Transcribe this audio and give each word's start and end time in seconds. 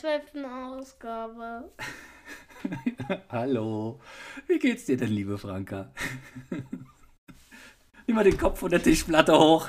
zwölften 0.00 0.46
Ausgabe. 0.46 1.70
Hallo, 3.28 4.00
wie 4.46 4.58
geht's 4.58 4.86
dir 4.86 4.96
denn, 4.96 5.10
liebe 5.10 5.36
Franka? 5.36 5.90
Nimm 8.06 8.16
mal 8.16 8.24
den 8.24 8.38
Kopf 8.38 8.60
von 8.60 8.70
der 8.70 8.82
Tischplatte 8.82 9.38
hoch 9.38 9.68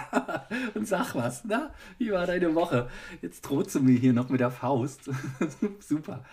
und 0.74 0.86
sag 0.86 1.14
was, 1.14 1.44
na? 1.44 1.72
Wie 1.98 2.12
war 2.12 2.26
deine 2.26 2.54
Woche? 2.54 2.90
Jetzt 3.22 3.40
drohst 3.40 3.74
du 3.74 3.80
mir 3.80 3.98
hier 3.98 4.12
noch 4.12 4.28
mit 4.28 4.40
der 4.40 4.50
Faust. 4.50 5.10
Super. 5.80 6.24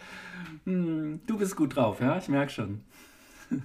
Hm, 0.66 1.22
du 1.26 1.38
bist 1.38 1.56
gut 1.56 1.78
drauf, 1.78 2.02
ja? 2.02 2.18
Ich 2.18 2.28
merke 2.28 2.52
schon. 2.52 2.84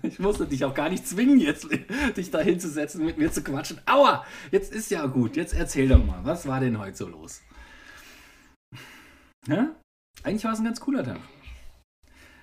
Ich 0.02 0.20
musste 0.20 0.46
dich 0.46 0.64
auch 0.64 0.74
gar 0.74 0.88
nicht 0.88 1.06
zwingen, 1.06 1.40
jetzt 1.40 1.68
dich 2.16 2.30
da 2.30 2.38
hinzusetzen, 2.38 3.04
mit 3.04 3.18
mir 3.18 3.32
zu 3.32 3.42
quatschen. 3.42 3.80
Aua! 3.86 4.24
Jetzt 4.52 4.72
ist 4.72 4.90
ja 4.92 5.06
gut. 5.06 5.36
Jetzt 5.36 5.54
erzähl 5.54 5.88
doch 5.88 6.04
mal, 6.04 6.20
was 6.22 6.46
war 6.46 6.60
denn 6.60 6.78
heute 6.78 6.96
so 6.96 7.08
los? 7.08 7.42
Ja? 9.46 9.74
Eigentlich 10.22 10.44
war 10.44 10.52
es 10.52 10.58
ein 10.58 10.64
ganz 10.64 10.80
cooler 10.80 11.04
Tag. 11.04 11.20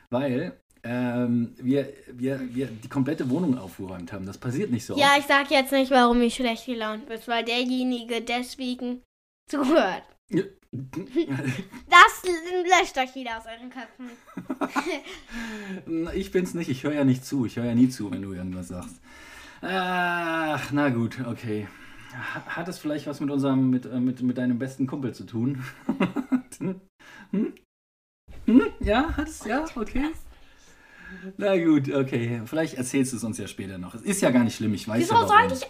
Weil 0.10 0.58
ähm, 0.84 1.56
wir, 1.58 1.94
wir, 2.12 2.54
wir 2.54 2.68
die 2.68 2.90
komplette 2.90 3.30
Wohnung 3.30 3.58
aufgeräumt 3.58 4.12
haben. 4.12 4.26
Das 4.26 4.38
passiert 4.38 4.70
nicht 4.70 4.86
so. 4.86 4.98
Ja, 4.98 5.16
ich 5.18 5.26
sag 5.26 5.50
jetzt 5.50 5.72
nicht, 5.72 5.92
warum 5.92 6.22
ich 6.22 6.36
schlecht 6.36 6.66
gelaunt 6.66 7.08
bin, 7.08 7.20
weil 7.26 7.46
derjenige 7.46 8.22
deswegen 8.22 9.02
zuhört. 9.50 10.04
Ja. 10.30 10.44
Das 10.74 12.24
löscht 12.64 12.98
euch 12.98 13.14
wieder 13.16 13.38
aus 13.38 13.44
euren 13.46 13.70
Köpfen. 13.70 14.10
ich 16.16 16.32
bin's 16.32 16.56
nicht, 16.56 16.70
ich 16.70 16.84
höre 16.84 16.94
ja 16.94 17.04
nicht 17.04 17.24
zu. 17.24 17.46
Ich 17.46 17.58
höre 17.58 17.66
ja 17.66 17.76
nie 17.76 17.90
zu, 17.90 18.10
wenn 18.12 18.24
du 18.24 18.34
irgendwas 18.34 18.70
sagst. 18.70 19.00
Ach, 19.62 20.72
na 20.72 20.90
gut, 20.90 21.20
okay. 21.28 21.68
Hat 22.14 22.68
es 22.68 22.80
vielleicht 22.80 23.08
was 23.08 23.20
mit 23.20 23.30
unserem, 23.30 23.70
mit, 23.70 23.86
äh, 23.86 24.00
mit, 24.00 24.22
mit 24.22 24.38
deinem 24.38 24.58
besten 24.60 24.88
Kumpel 24.88 25.14
zu 25.14 25.26
tun? 25.26 25.64
hm? 27.34 27.54
Hm? 28.46 28.62
Ja, 28.80 29.16
hat 29.18 29.28
es, 29.28 29.44
ja, 29.46 29.66
okay. 29.76 30.12
Na 31.38 31.58
gut, 31.58 31.94
okay. 31.94 32.42
Vielleicht 32.46 32.76
erzählst 32.76 33.14
du 33.14 33.18
es 33.18 33.24
uns 33.24 33.38
ja 33.38 33.48
später 33.48 33.78
noch. 33.78 33.96
Es 33.96 34.02
ist 34.02 34.22
ja 34.22 34.32
gar 34.32 34.44
nicht 34.44 34.56
schlimm, 34.56 34.74
ich 34.74 34.88
weiß 34.88 35.02
Wieso 35.02 35.14
ja 35.14 35.22
warum. 35.28 35.50
soll 35.50 35.58
ich 35.58 35.68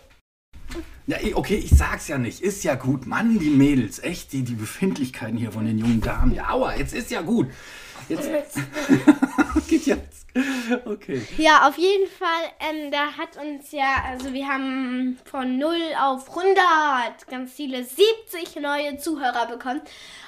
ja, 1.06 1.18
okay, 1.34 1.56
ich 1.56 1.72
sag's 1.72 2.08
ja 2.08 2.18
nicht. 2.18 2.42
Ist 2.42 2.64
ja 2.64 2.76
gut. 2.76 3.06
Mann, 3.06 3.38
die 3.38 3.50
Mädels, 3.50 4.00
echt, 4.00 4.32
die, 4.32 4.44
die 4.44 4.56
Befindlichkeiten 4.56 5.38
hier 5.38 5.52
von 5.52 5.66
den 5.66 5.78
jungen 5.78 6.00
Damen. 6.00 6.34
Ja, 6.34 6.50
aua, 6.50 6.76
jetzt 6.76 6.94
ist 6.94 7.12
ja 7.12 7.22
gut. 7.22 7.50
Jetzt. 8.10 8.60
Geht 9.68 9.86
jetzt. 9.86 10.24
Okay. 10.86 11.22
Ja, 11.38 11.68
auf 11.68 11.78
jeden 11.78 12.08
Fall, 12.08 12.28
ähm, 12.60 12.90
da 12.90 13.18
hat 13.18 13.38
uns 13.38 13.72
ja, 13.72 14.04
also 14.10 14.34
wir 14.34 14.48
haben 14.48 15.20
von 15.26 15.60
0 15.60 15.76
auf 16.02 16.28
100 16.30 17.28
ganz 17.30 17.54
viele 17.54 17.84
70 17.84 18.60
neue 18.60 18.98
Zuhörer 18.98 19.46
bekommen. 19.46 19.82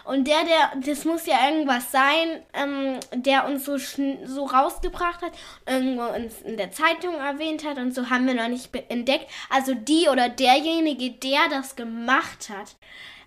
Und 0.03 0.27
der, 0.27 0.43
der, 0.43 0.79
das 0.85 1.05
muss 1.05 1.25
ja 1.25 1.49
irgendwas 1.49 1.91
sein, 1.91 2.43
ähm, 2.53 2.99
der 3.15 3.47
uns 3.47 3.65
so, 3.65 3.77
so 3.77 4.45
rausgebracht 4.45 5.23
hat, 5.23 5.31
irgendwo 5.65 6.03
uns 6.03 6.41
in 6.43 6.57
der 6.57 6.71
Zeitung 6.71 7.15
erwähnt 7.15 7.65
hat 7.65 7.79
und 7.79 7.95
so 7.95 8.11
haben 8.11 8.27
wir 8.27 8.35
noch 8.35 8.47
nicht 8.47 8.69
entdeckt. 8.89 9.25
Also 9.49 9.73
die 9.73 10.07
oder 10.11 10.29
derjenige, 10.29 11.11
der 11.11 11.49
das 11.49 11.75
gemacht 11.75 12.49
hat. 12.49 12.75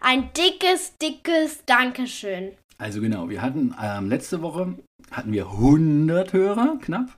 Ein 0.00 0.32
dickes, 0.32 0.96
dickes 0.98 1.64
Dankeschön. 1.66 2.56
Also 2.80 3.00
genau, 3.00 3.28
wir 3.28 3.42
hatten 3.42 3.74
ähm, 3.82 4.08
letzte 4.08 4.40
Woche 4.40 4.78
hatten 5.10 5.32
wir 5.32 5.46
100 5.46 6.32
Hörer, 6.32 6.78
knapp. 6.82 7.08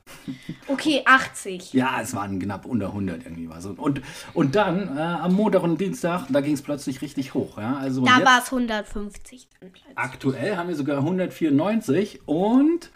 Okay, 0.68 1.02
80. 1.04 1.72
Ja, 1.72 2.00
es 2.00 2.14
waren 2.14 2.38
knapp 2.38 2.64
unter 2.64 2.88
100 2.88 3.24
irgendwie 3.24 3.48
war 3.48 3.60
so. 3.60 3.70
Und, 3.70 4.00
und 4.32 4.54
dann 4.54 4.96
äh, 4.96 5.00
am 5.00 5.34
Montag 5.34 5.62
und 5.62 5.80
Dienstag, 5.80 6.26
da 6.28 6.40
ging 6.40 6.54
es 6.54 6.62
plötzlich 6.62 7.02
richtig 7.02 7.34
hoch. 7.34 7.58
Ja? 7.58 7.76
Also 7.76 8.04
da 8.04 8.24
war 8.24 8.40
es 8.40 8.52
150. 8.52 9.48
Aktuell 9.96 10.56
haben 10.56 10.68
wir 10.68 10.76
sogar 10.76 10.98
194 10.98 12.20
und, 12.26 12.90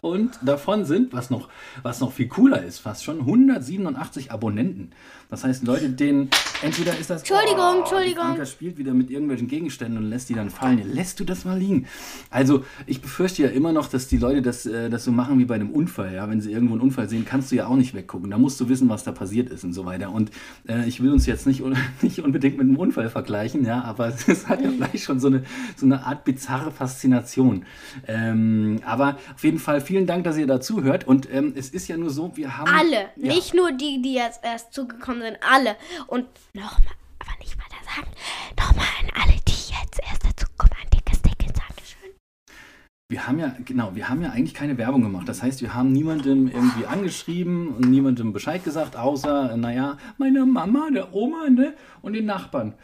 und 0.00 0.38
davon 0.42 0.84
sind, 0.84 1.12
was 1.12 1.30
noch, 1.30 1.48
was 1.82 2.00
noch 2.00 2.12
viel 2.12 2.28
cooler 2.28 2.62
ist, 2.62 2.80
fast 2.80 3.04
schon 3.04 3.20
187 3.20 4.32
Abonnenten. 4.32 4.92
Das 5.30 5.44
heißt, 5.44 5.64
Leute, 5.64 5.88
denen 5.90 6.28
entweder 6.60 6.98
ist 6.98 7.08
das. 7.08 7.20
Entschuldigung, 7.20 7.76
oh, 7.76 7.78
Entschuldigung. 7.78 8.24
Anker 8.24 8.46
spielt 8.46 8.78
wieder 8.78 8.92
mit 8.92 9.10
irgendwelchen 9.10 9.46
Gegenständen 9.46 9.98
und 9.98 10.10
lässt 10.10 10.28
die 10.28 10.34
dann 10.34 10.50
fallen. 10.50 10.82
Lässt 10.92 11.20
du 11.20 11.24
das 11.24 11.44
mal 11.44 11.56
liegen? 11.56 11.86
Also, 12.30 12.64
ich 12.86 13.00
befürchte 13.00 13.44
ja 13.44 13.48
immer 13.48 13.72
noch, 13.72 13.88
dass 13.90 14.08
die 14.08 14.18
Leute 14.18 14.42
das, 14.42 14.66
äh, 14.66 14.90
das 14.90 15.04
so 15.04 15.12
machen 15.12 15.38
wie 15.38 15.44
bei 15.44 15.54
einem 15.54 15.70
Unfall. 15.70 16.14
Ja? 16.14 16.28
Wenn 16.28 16.40
sie 16.40 16.52
irgendwo 16.52 16.74
einen 16.74 16.82
Unfall 16.82 17.08
sehen, 17.08 17.24
kannst 17.24 17.52
du 17.52 17.56
ja 17.56 17.66
auch 17.66 17.76
nicht 17.76 17.94
weggucken. 17.94 18.30
Da 18.30 18.38
musst 18.38 18.60
du 18.60 18.68
wissen, 18.68 18.88
was 18.88 19.04
da 19.04 19.12
passiert 19.12 19.50
ist 19.50 19.64
und 19.64 19.72
so 19.72 19.84
weiter. 19.84 20.10
Und 20.10 20.30
äh, 20.68 20.86
ich 20.88 21.02
will 21.02 21.12
uns 21.12 21.26
jetzt 21.26 21.46
nicht, 21.46 21.62
nicht 22.02 22.20
unbedingt 22.20 22.56
mit 22.58 22.66
einem 22.66 22.76
Unfall 22.76 23.10
vergleichen, 23.10 23.64
ja, 23.64 23.82
aber 23.82 24.08
es 24.26 24.48
hat 24.48 24.62
ja 24.62 24.70
vielleicht 24.70 25.04
schon 25.04 25.20
so 25.20 25.28
eine, 25.28 25.44
so 25.76 25.86
eine 25.86 26.06
Art 26.06 26.24
bizarre 26.24 26.70
Faszination. 26.70 27.64
Ähm, 28.06 28.80
aber 28.84 29.18
auf 29.34 29.44
jeden 29.44 29.58
Fall 29.58 29.80
vielen 29.80 30.06
Dank, 30.06 30.24
dass 30.24 30.36
ihr 30.36 30.46
dazu 30.46 30.82
hört. 30.82 31.06
Und 31.06 31.32
ähm, 31.32 31.52
es 31.56 31.70
ist 31.70 31.88
ja 31.88 31.96
nur 31.96 32.10
so, 32.10 32.36
wir 32.36 32.56
haben. 32.56 32.70
Alle, 32.70 33.08
ja. 33.16 33.34
nicht 33.34 33.54
nur 33.54 33.72
die, 33.72 34.02
die 34.02 34.14
jetzt 34.14 34.40
erst 34.44 34.72
zugekommen 34.72 35.22
sind 35.22 35.38
alle. 35.40 35.76
Und 36.06 36.26
nochmal, 36.54 36.94
aber 37.18 37.38
nicht 37.40 37.56
weiter 37.56 37.82
sagen, 37.84 38.10
nochmal 38.58 38.86
an 39.02 39.10
alle, 39.22 39.36
die 39.46 39.52
jetzt 39.52 40.00
erst 40.00 40.24
dazu 40.24 40.46
kommen, 40.56 40.72
ein 40.82 40.90
dickes, 40.90 41.22
dickes 41.22 41.52
Dankeschön. 41.52 42.10
Wir 43.10 43.26
haben 43.26 43.40
ja, 43.40 43.52
genau, 43.64 43.90
wir 43.94 44.08
haben 44.08 44.22
ja 44.22 44.30
eigentlich 44.30 44.54
keine 44.54 44.78
Werbung 44.78 45.02
gemacht. 45.02 45.28
Das 45.28 45.42
heißt, 45.42 45.62
wir 45.62 45.74
haben 45.74 45.90
niemandem 45.90 46.46
irgendwie 46.46 46.86
angeschrieben 46.86 47.74
und 47.74 47.90
niemandem 47.90 48.32
Bescheid 48.32 48.62
gesagt, 48.62 48.94
außer, 48.94 49.56
naja, 49.56 49.98
meine 50.16 50.46
Mama, 50.46 50.90
der 50.94 51.12
Oma 51.12 51.50
ne, 51.50 51.74
und 52.02 52.12
den 52.12 52.24
Nachbarn. 52.24 52.74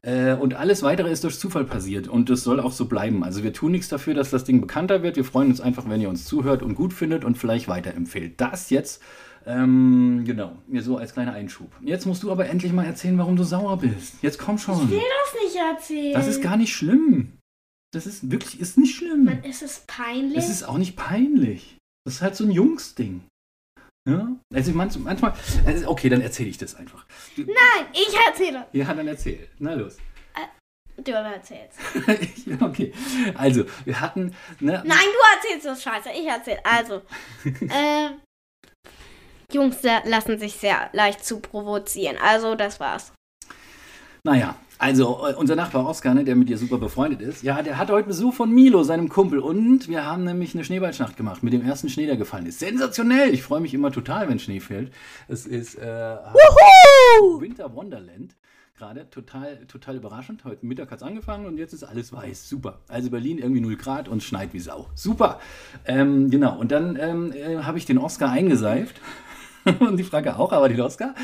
Äh, 0.00 0.36
und 0.36 0.54
alles 0.54 0.82
weitere 0.82 1.10
ist 1.10 1.22
durch 1.22 1.38
Zufall 1.38 1.64
passiert 1.64 2.08
und 2.08 2.30
das 2.30 2.44
soll 2.44 2.60
auch 2.60 2.72
so 2.72 2.86
bleiben. 2.86 3.22
Also 3.22 3.42
wir 3.42 3.52
tun 3.52 3.72
nichts 3.72 3.88
dafür, 3.88 4.14
dass 4.14 4.30
das 4.30 4.44
Ding 4.44 4.62
bekannter 4.62 5.02
wird. 5.02 5.16
Wir 5.16 5.24
freuen 5.26 5.50
uns 5.50 5.60
einfach, 5.60 5.86
wenn 5.86 6.00
ihr 6.00 6.08
uns 6.08 6.24
zuhört 6.24 6.62
und 6.62 6.76
gut 6.76 6.94
findet 6.94 7.22
und 7.22 7.36
vielleicht 7.36 7.68
weiterempfehlt. 7.68 8.40
Das 8.40 8.70
jetzt 8.70 9.02
ähm, 9.46 10.22
genau, 10.24 10.52
mir 10.66 10.82
so 10.82 10.96
als 10.96 11.12
kleiner 11.12 11.34
Einschub. 11.34 11.70
Jetzt 11.82 12.06
musst 12.06 12.22
du 12.22 12.32
aber 12.32 12.48
endlich 12.48 12.72
mal 12.72 12.86
erzählen, 12.86 13.18
warum 13.18 13.36
du 13.36 13.44
sauer 13.44 13.76
bist. 13.76 14.14
Jetzt 14.22 14.38
komm 14.38 14.56
schon. 14.56 14.84
Ich 14.84 14.90
will 14.90 14.98
das 14.98 15.42
nicht 15.44 15.56
erzählen. 15.62 16.14
Das 16.14 16.26
ist 16.26 16.42
gar 16.42 16.56
nicht 16.56 16.74
schlimm. 16.74 17.34
Das 17.94 18.06
ist 18.06 18.30
wirklich, 18.30 18.60
ist 18.60 18.76
nicht 18.76 18.96
schlimm. 18.96 19.24
Man, 19.24 19.44
ist 19.44 19.62
es 19.62 19.84
peinlich? 19.86 20.38
Es 20.38 20.48
ist 20.48 20.64
auch 20.64 20.78
nicht 20.78 20.96
peinlich. 20.96 21.76
Das 22.04 22.14
ist 22.14 22.22
halt 22.22 22.34
so 22.34 22.44
ein 22.44 22.50
Jungsding. 22.50 23.22
Ja? 24.08 24.36
Also 24.52 24.72
manchmal, 24.72 25.34
also 25.64 25.88
okay, 25.88 26.08
dann 26.08 26.20
erzähle 26.20 26.50
ich 26.50 26.58
das 26.58 26.74
einfach. 26.74 27.06
Nein, 27.36 27.86
ich 27.92 28.14
erzähle. 28.28 28.66
Ja, 28.72 28.92
dann 28.92 29.06
erzähl. 29.06 29.48
Na 29.58 29.74
los. 29.74 29.96
Äh, 30.34 31.02
du 31.02 31.12
erzählst. 31.12 31.78
okay, 32.60 32.92
also 33.34 33.64
wir 33.84 34.00
hatten. 34.00 34.34
Ne, 34.58 34.82
Nein, 34.84 34.98
du 34.98 35.36
erzählst 35.36 35.66
das 35.66 35.82
Scheiße. 35.82 36.10
Ich 36.10 36.26
erzähle. 36.26 36.60
Also, 36.64 37.02
äh, 37.44 38.10
Jungs 39.52 39.82
lassen 39.82 40.38
sich 40.38 40.54
sehr 40.54 40.90
leicht 40.92 41.24
zu 41.24 41.38
provozieren. 41.38 42.18
Also, 42.20 42.56
das 42.56 42.80
war's. 42.80 43.12
Naja, 44.26 44.56
also 44.78 45.26
äh, 45.28 45.34
unser 45.34 45.56
Nachbar 45.56 45.86
Oskar, 45.86 46.14
ne, 46.14 46.24
der 46.24 46.36
mit 46.36 46.48
dir 46.48 46.58
super 46.58 46.78
befreundet 46.78 47.20
ist, 47.20 47.42
ja, 47.42 47.62
der 47.62 47.78
hat 47.78 47.90
heute 47.90 48.08
Besuch 48.08 48.34
von 48.34 48.50
Milo, 48.50 48.82
seinem 48.82 49.08
Kumpel. 49.08 49.38
Und 49.38 49.88
wir 49.88 50.04
haben 50.04 50.24
nämlich 50.24 50.54
eine 50.54 50.64
Schneeballschnacht 50.64 51.16
gemacht 51.16 51.42
mit 51.42 51.52
dem 51.52 51.64
ersten 51.64 51.88
Schnee, 51.88 52.06
der 52.06 52.16
gefallen 52.16 52.46
ist. 52.46 52.58
Sensationell! 52.58 53.32
Ich 53.32 53.42
freue 53.42 53.60
mich 53.60 53.74
immer 53.74 53.92
total, 53.92 54.28
wenn 54.28 54.38
Schnee 54.38 54.60
fällt. 54.60 54.92
Es 55.28 55.46
ist 55.46 55.76
äh, 55.76 56.16
Winter 57.38 57.74
Wonderland 57.74 58.34
gerade 58.76 59.08
total, 59.08 59.64
total 59.66 59.96
überraschend. 59.96 60.44
Heute 60.44 60.66
Mittag 60.66 60.90
hat 60.90 60.98
es 60.98 61.02
angefangen 61.04 61.46
und 61.46 61.58
jetzt 61.58 61.72
ist 61.72 61.84
alles 61.84 62.12
weiß. 62.12 62.48
Super. 62.48 62.80
Also 62.88 63.10
Berlin 63.10 63.38
irgendwie 63.38 63.60
0 63.60 63.76
Grad 63.76 64.08
und 64.08 64.22
schneit 64.22 64.52
wie 64.52 64.58
Sau. 64.58 64.88
Super. 64.94 65.40
Ähm, 65.86 66.30
genau. 66.30 66.58
Und 66.58 66.72
dann 66.72 66.96
ähm, 67.00 67.32
äh, 67.32 67.58
habe 67.58 67.78
ich 67.78 67.86
den 67.86 67.98
Oscar 67.98 68.30
eingeseift. 68.30 69.00
und 69.80 69.96
die 69.96 70.04
Frage 70.04 70.36
auch, 70.36 70.52
aber 70.52 70.68
den 70.68 70.80
Oscar, 70.80 71.14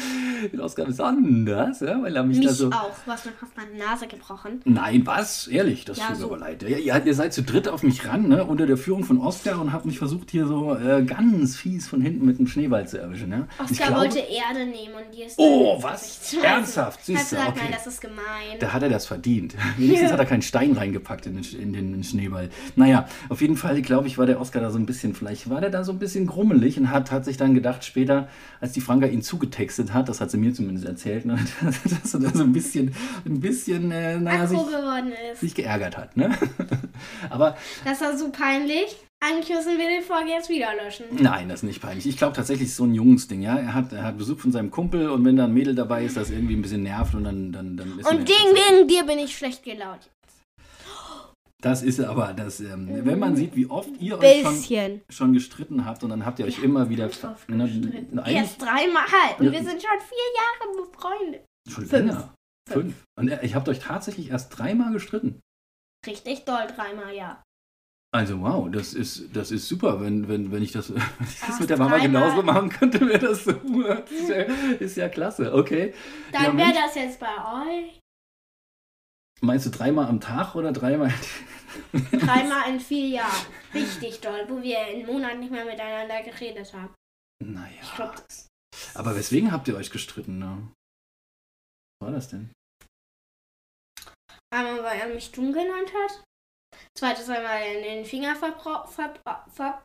den 0.51 0.61
Oscar 0.61 0.87
besonders, 0.87 1.81
ja, 1.81 2.03
weil 2.03 2.17
er 2.17 2.23
mich, 2.23 2.39
mich 2.39 2.47
da 2.47 2.53
so. 2.53 2.69
auch, 2.69 2.93
du 3.05 3.11
hast 3.11 3.27
mir 3.27 3.33
fast 3.33 3.57
meine 3.57 3.77
Nase 3.77 4.07
gebrochen. 4.07 4.63
Nein, 4.65 5.03
was? 5.05 5.47
Ehrlich, 5.47 5.85
das 5.85 5.99
ja, 5.99 6.07
tut 6.07 6.15
mir 6.15 6.21
so. 6.21 6.27
aber 6.27 6.39
leid. 6.39 6.63
Ja, 6.63 6.79
ihr, 6.79 7.07
ihr, 7.07 7.15
seid 7.15 7.35
zu 7.35 7.43
dritt 7.43 7.69
auf 7.69 7.83
mich 7.83 8.07
ran, 8.07 8.29
ne, 8.29 8.45
unter 8.45 8.67
der 8.67 8.79
Führung 8.79 9.05
von 9.05 9.19
Oscar 9.19 9.61
und 9.61 9.73
habt 9.73 9.85
mich 9.85 9.99
versucht, 9.99 10.31
hier 10.31 10.47
so 10.47 10.75
äh, 10.75 11.03
ganz 11.03 11.57
fies 11.57 11.89
von 11.89 12.01
hinten 12.01 12.25
mit 12.25 12.39
einem 12.39 12.47
Schneeball 12.47 12.89
zu 12.89 12.99
erwischen. 12.99 13.31
Ja. 13.31 13.47
Oscar 13.59 13.87
glaube, 13.87 14.01
wollte 14.01 14.19
Erde 14.21 14.65
nehmen 14.65 14.95
und 14.95 15.15
dir 15.15 15.27
ist. 15.27 15.35
Oh, 15.39 15.83
was? 15.83 16.35
Ernsthaft? 16.43 17.05
Siehst 17.05 17.33
du, 17.33 17.37
okay. 17.37 17.53
Nein, 17.57 17.73
das 17.73 17.87
ist 17.87 18.01
gemein. 18.01 18.59
Da 18.59 18.73
hat 18.73 18.83
er 18.83 18.89
das 18.89 19.07
verdient. 19.07 19.55
Wenigstens 19.77 20.13
hat 20.13 20.19
er 20.19 20.27
keinen 20.27 20.43
Stein 20.43 20.73
reingepackt 20.73 21.27
in 21.27 21.35
den, 21.35 21.45
in 21.61 21.73
den 21.73 22.05
Schneeball. 22.05 22.49
Naja, 22.77 23.07
auf 23.29 23.43
jeden 23.43 23.57
Fall, 23.57 23.83
glaube 23.83 24.07
ich, 24.07 24.17
war 24.17 24.25
der 24.25 24.41
Oscar 24.41 24.61
da 24.61 24.71
so 24.71 24.79
ein 24.79 24.87
bisschen, 24.87 25.15
vielleicht 25.15 25.51
war 25.51 25.61
der 25.61 25.71
da 25.71 25.85
so 25.85 25.93
ein 25.93 25.99
bisschen 25.99 26.27
grummelig 26.27 26.79
und 26.79 26.91
hat, 26.91 27.11
hat 27.11 27.27
sich 27.27 27.37
dann 27.37 27.55
gedacht, 27.55 27.85
später, 27.85 28.29
als 28.61 28.73
die 28.73 28.81
Franka 28.81 29.07
ihn 29.07 29.23
zugetextet 29.23 29.93
hat, 29.93 30.09
das 30.09 30.21
hat 30.21 30.31
sie 30.31 30.39
mir 30.39 30.53
zumindest 30.53 30.87
erzählt, 30.87 31.25
ne, 31.25 31.39
dass 31.85 32.15
er 32.15 32.21
da 32.21 32.31
so 32.31 32.43
ein 32.43 32.53
bisschen, 32.53 32.95
ein 33.25 33.41
bisschen, 33.41 33.91
äh, 33.91 34.19
naja, 34.19 34.47
sich, 34.47 34.59
sich, 35.35 35.55
geärgert 35.55 35.97
hat. 35.97 36.17
Ne? 36.17 36.37
Aber. 37.31 37.57
Das 37.85 38.01
war 38.01 38.17
so 38.17 38.31
peinlich. 38.31 38.97
Eigentlich 39.23 39.51
müssen 39.51 39.77
wir 39.77 40.01
die 40.01 40.03
Folge 40.03 40.31
jetzt 40.31 40.49
wieder 40.49 40.69
löschen. 40.83 41.05
Nein, 41.11 41.51
das 41.51 41.61
ist 41.61 41.65
nicht 41.65 41.83
peinlich. 41.83 42.07
Ich 42.07 42.17
glaube 42.17 42.35
tatsächlich, 42.35 42.69
es 42.69 42.73
ist 42.73 42.79
so 42.79 42.85
ein 42.85 42.95
Jungsding, 42.95 43.43
ja. 43.43 43.59
Er 43.59 43.75
hat, 43.75 43.93
er 43.93 44.05
hat 44.05 44.17
Besuch 44.17 44.39
von 44.39 44.51
seinem 44.51 44.71
Kumpel 44.71 45.11
und 45.11 45.23
wenn 45.27 45.37
da 45.37 45.45
ein 45.45 45.53
Mädel 45.53 45.75
dabei 45.75 46.05
ist, 46.05 46.17
das 46.17 46.31
irgendwie 46.31 46.55
ein 46.55 46.63
bisschen 46.63 46.83
nervt 46.83 47.15
und 47.15 47.25
dann, 47.25 47.53
dann, 47.53 47.77
dann 47.77 47.99
ist 47.99 48.11
Und 48.11 48.21
wegen, 48.21 48.29
wegen 48.29 48.89
dir 48.89 49.05
bin 49.05 49.19
ich 49.19 49.37
schlecht 49.37 49.63
gelaunt. 49.63 50.09
Das 51.61 51.83
ist 51.83 52.01
aber 52.01 52.33
das, 52.33 52.61
ähm, 52.61 52.89
wenn 53.05 53.19
man 53.19 53.37
sieht, 53.37 53.55
wie 53.55 53.67
oft 53.67 53.91
ihr 54.01 54.19
euch 54.19 54.43
schon, 54.67 55.01
schon 55.11 55.33
gestritten 55.35 55.85
habt 55.85 56.03
und 56.03 56.11
dann 56.11 56.25
habt 56.25 56.39
ihr 56.39 56.47
euch 56.47 56.63
immer 56.63 56.89
wieder. 56.89 57.11
Ne, 57.49 58.23
Erst 58.27 58.61
dreimal. 58.63 59.05
Und 59.39 59.47
Ja. 59.47 59.53
wir 59.53 59.63
sind 59.63 59.83
schon 59.83 60.01
vier 60.01 60.29
Jahre 60.37 60.87
befreundet. 60.87 61.45
schon 61.69 61.85
fünf. 61.87 61.93
länger. 61.93 62.35
Fünf. 62.69 62.95
Und 63.19 63.29
äh, 63.29 63.45
ich 63.45 63.55
habt 63.55 63.69
euch 63.69 63.79
tatsächlich 63.81 64.31
erst 64.31 64.57
dreimal 64.59 64.93
gestritten. 64.93 65.41
Richtig 66.07 66.45
doll, 66.45 66.67
dreimal, 66.75 67.15
ja. 67.15 67.43
Also 68.13 68.41
wow, 68.41 68.69
das 68.71 68.95
ist, 68.95 69.37
das 69.37 69.51
ist 69.53 69.69
super. 69.69 70.01
Wenn, 70.01 70.29
wenn, 70.29 70.51
wenn 70.51 70.63
ich 70.63 70.73
das, 70.73 70.93
wenn 70.95 71.03
ich 71.29 71.41
das 71.47 71.61
mit 71.61 71.69
der 71.71 71.77
Mama 71.79 71.99
dreimal. 71.99 72.07
genauso 72.09 72.43
machen 72.43 72.71
könnte, 72.71 73.01
wäre 73.07 73.19
das 73.19 73.45
super. 73.45 74.03
Das 74.03 74.11
ist 74.11 74.29
ja, 74.29 74.37
ist 74.79 74.97
ja 74.97 75.09
klasse. 75.09 75.53
Okay. 75.55 75.93
Ja, 76.33 76.45
Dann 76.45 76.57
wäre 76.57 76.69
Mensch. 76.69 76.79
das 76.87 76.95
jetzt 76.95 77.21
bei 77.21 77.27
euch 77.29 77.99
Meinst 79.41 79.67
du 79.67 79.71
dreimal 79.71 80.07
am 80.07 80.21
Tag 80.21 80.55
oder 80.55 80.73
dreimal? 80.73 81.13
dreimal 82.13 82.69
in 82.71 82.81
vier 82.81 83.09
Jahren. 83.09 83.47
Richtig 83.73 84.21
doll, 84.21 84.45
wo 84.49 84.63
wir 84.63 84.79
einen 84.81 85.07
Monat 85.07 85.39
nicht 85.39 85.51
mehr 85.51 85.65
miteinander 85.65 86.23
geredet 86.23 86.73
haben. 86.75 86.95
Naja. 87.43 87.81
Ich 87.83 87.95
glaube, 87.95 88.15
das 88.29 88.49
Aber 88.95 89.17
weswegen 89.17 89.51
habt 89.53 89.67
ihr 89.69 89.77
euch 89.77 89.91
gestritten? 89.91 90.39
Ne? 90.39 90.69
Was 92.01 92.07
war 92.09 92.13
das 92.13 92.29
denn? 92.29 92.51
Einmal, 94.53 94.83
weil 94.83 95.01
er 95.01 95.09
mich 95.09 95.31
dumm 95.33 95.53
genannt 95.53 95.91
hat. 95.95 96.25
Zweites 96.99 97.29
Mal, 97.29 97.43
weil 97.45 97.77
er 97.77 97.83
den 97.83 98.05
Finger 98.05 98.35
verbra- 98.37 98.87
ver 98.89 99.15
ver 99.49 99.83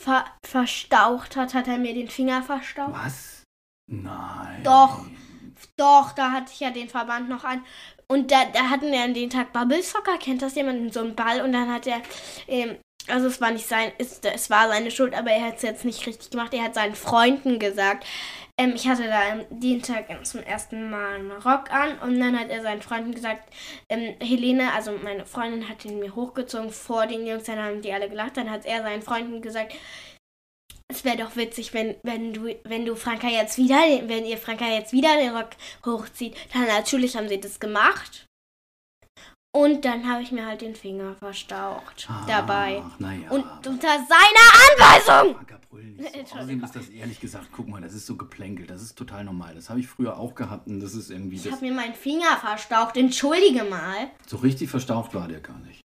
ver 0.00 0.36
verstaucht 0.44 1.36
hat, 1.36 1.54
hat 1.54 1.68
er 1.68 1.78
mir 1.78 1.94
den 1.94 2.08
Finger 2.10 2.42
verstaucht. 2.42 2.92
Was? 2.92 3.42
Nein. 3.90 4.62
Doch. 4.64 5.06
Doch, 5.78 6.12
da 6.12 6.32
hatte 6.32 6.52
ich 6.52 6.60
ja 6.60 6.70
den 6.70 6.88
Verband 6.88 7.28
noch 7.28 7.44
an. 7.44 7.64
Und 8.06 8.30
da, 8.30 8.44
da 8.52 8.70
hatten 8.70 8.90
wir 8.90 9.02
an 9.02 9.14
den 9.14 9.30
Tag 9.30 9.52
Bubble 9.52 9.82
Soccer, 9.82 10.18
kennt 10.18 10.42
das 10.42 10.54
jemand, 10.54 10.92
so 10.92 11.00
einen 11.00 11.14
Ball. 11.14 11.40
Und 11.40 11.52
dann 11.52 11.72
hat 11.72 11.86
er, 11.86 12.02
ähm, 12.48 12.76
also 13.08 13.26
es 13.26 13.40
war 13.40 13.50
nicht 13.50 13.66
sein, 13.66 13.92
es, 13.98 14.20
es 14.20 14.50
war 14.50 14.68
seine 14.68 14.90
Schuld, 14.90 15.14
aber 15.14 15.30
er 15.30 15.46
hat 15.46 15.56
es 15.56 15.62
jetzt 15.62 15.84
nicht 15.84 16.06
richtig 16.06 16.30
gemacht. 16.30 16.54
Er 16.54 16.64
hat 16.64 16.74
seinen 16.74 16.94
Freunden 16.94 17.58
gesagt, 17.58 18.06
ähm, 18.56 18.72
ich 18.76 18.86
hatte 18.86 19.04
da 19.08 19.32
am 19.32 19.44
den 19.50 19.82
Tag 19.82 20.06
zum 20.24 20.42
ersten 20.42 20.90
Mal 20.90 21.14
einen 21.14 21.32
Rock 21.32 21.72
an. 21.72 21.98
Und 21.98 22.20
dann 22.20 22.38
hat 22.38 22.50
er 22.50 22.62
seinen 22.62 22.82
Freunden 22.82 23.12
gesagt, 23.12 23.52
ähm, 23.88 24.14
Helene, 24.20 24.72
also 24.72 24.92
meine 25.02 25.26
Freundin, 25.26 25.68
hat 25.68 25.84
ihn 25.84 25.98
mir 25.98 26.14
hochgezogen 26.14 26.70
vor 26.70 27.06
den 27.06 27.26
Jungs, 27.26 27.44
dann 27.44 27.58
haben 27.58 27.82
die 27.82 27.92
alle 27.92 28.08
gelacht. 28.08 28.36
Dann 28.36 28.50
hat 28.50 28.64
er 28.64 28.82
seinen 28.82 29.02
Freunden 29.02 29.42
gesagt, 29.42 29.74
es 30.94 31.04
wäre 31.04 31.16
doch 31.16 31.36
witzig, 31.36 31.74
wenn, 31.74 31.96
wenn 32.02 32.32
du, 32.32 32.54
wenn 32.64 32.86
du 32.86 32.94
Franka 32.94 33.28
jetzt 33.28 33.58
wieder, 33.58 33.76
wenn 34.06 34.24
ihr 34.24 34.38
Franka 34.38 34.66
jetzt 34.66 34.92
wieder 34.92 35.16
den 35.16 35.34
Rock 35.34 35.50
hochzieht. 35.84 36.36
Dann 36.52 36.66
natürlich 36.66 37.16
haben 37.16 37.28
sie 37.28 37.40
das 37.40 37.58
gemacht. 37.60 38.26
Und 39.56 39.84
dann 39.84 40.08
habe 40.08 40.22
ich 40.22 40.32
mir 40.32 40.46
halt 40.46 40.62
den 40.62 40.74
Finger 40.74 41.14
verstaucht 41.14 42.08
dabei. 42.26 42.82
Ach, 42.84 42.98
naja. 42.98 43.30
Und 43.30 43.44
unter 43.66 43.88
seiner 43.88 44.48
Anweisung! 44.66 45.36
Franka, 45.36 45.60
brüll 45.70 45.84
nicht 45.84 46.12
so. 46.28 46.34
Außerdem 46.34 46.64
ist 46.64 46.74
das 46.74 46.88
ehrlich 46.88 47.20
gesagt, 47.20 47.48
guck 47.52 47.68
mal, 47.68 47.80
das 47.80 47.94
ist 47.94 48.06
so 48.06 48.16
geplänkelt. 48.16 48.70
Das 48.70 48.82
ist 48.82 48.96
total 48.96 49.24
normal. 49.24 49.54
Das 49.54 49.70
habe 49.70 49.78
ich 49.78 49.86
früher 49.86 50.18
auch 50.18 50.34
gehabt 50.34 50.66
und 50.66 50.80
das 50.80 50.94
ist 50.94 51.10
irgendwie. 51.10 51.36
Ich 51.36 51.50
habe 51.52 51.64
mir 51.64 51.72
meinen 51.72 51.94
Finger 51.94 52.36
verstaucht, 52.40 52.96
entschuldige 52.96 53.62
mal. 53.64 54.10
so 54.26 54.38
richtig 54.38 54.70
verstaucht 54.70 55.14
war 55.14 55.28
der 55.28 55.40
gar 55.40 55.58
nicht. 55.58 55.83